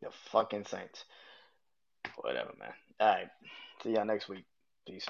the 0.00 0.10
fucking 0.30 0.64
Saints. 0.64 1.04
Whatever, 2.16 2.52
man. 2.58 2.72
All 3.00 3.08
right. 3.08 3.28
See 3.82 3.92
y'all 3.94 4.04
next 4.04 4.28
week. 4.28 4.44
Peace. 4.86 5.06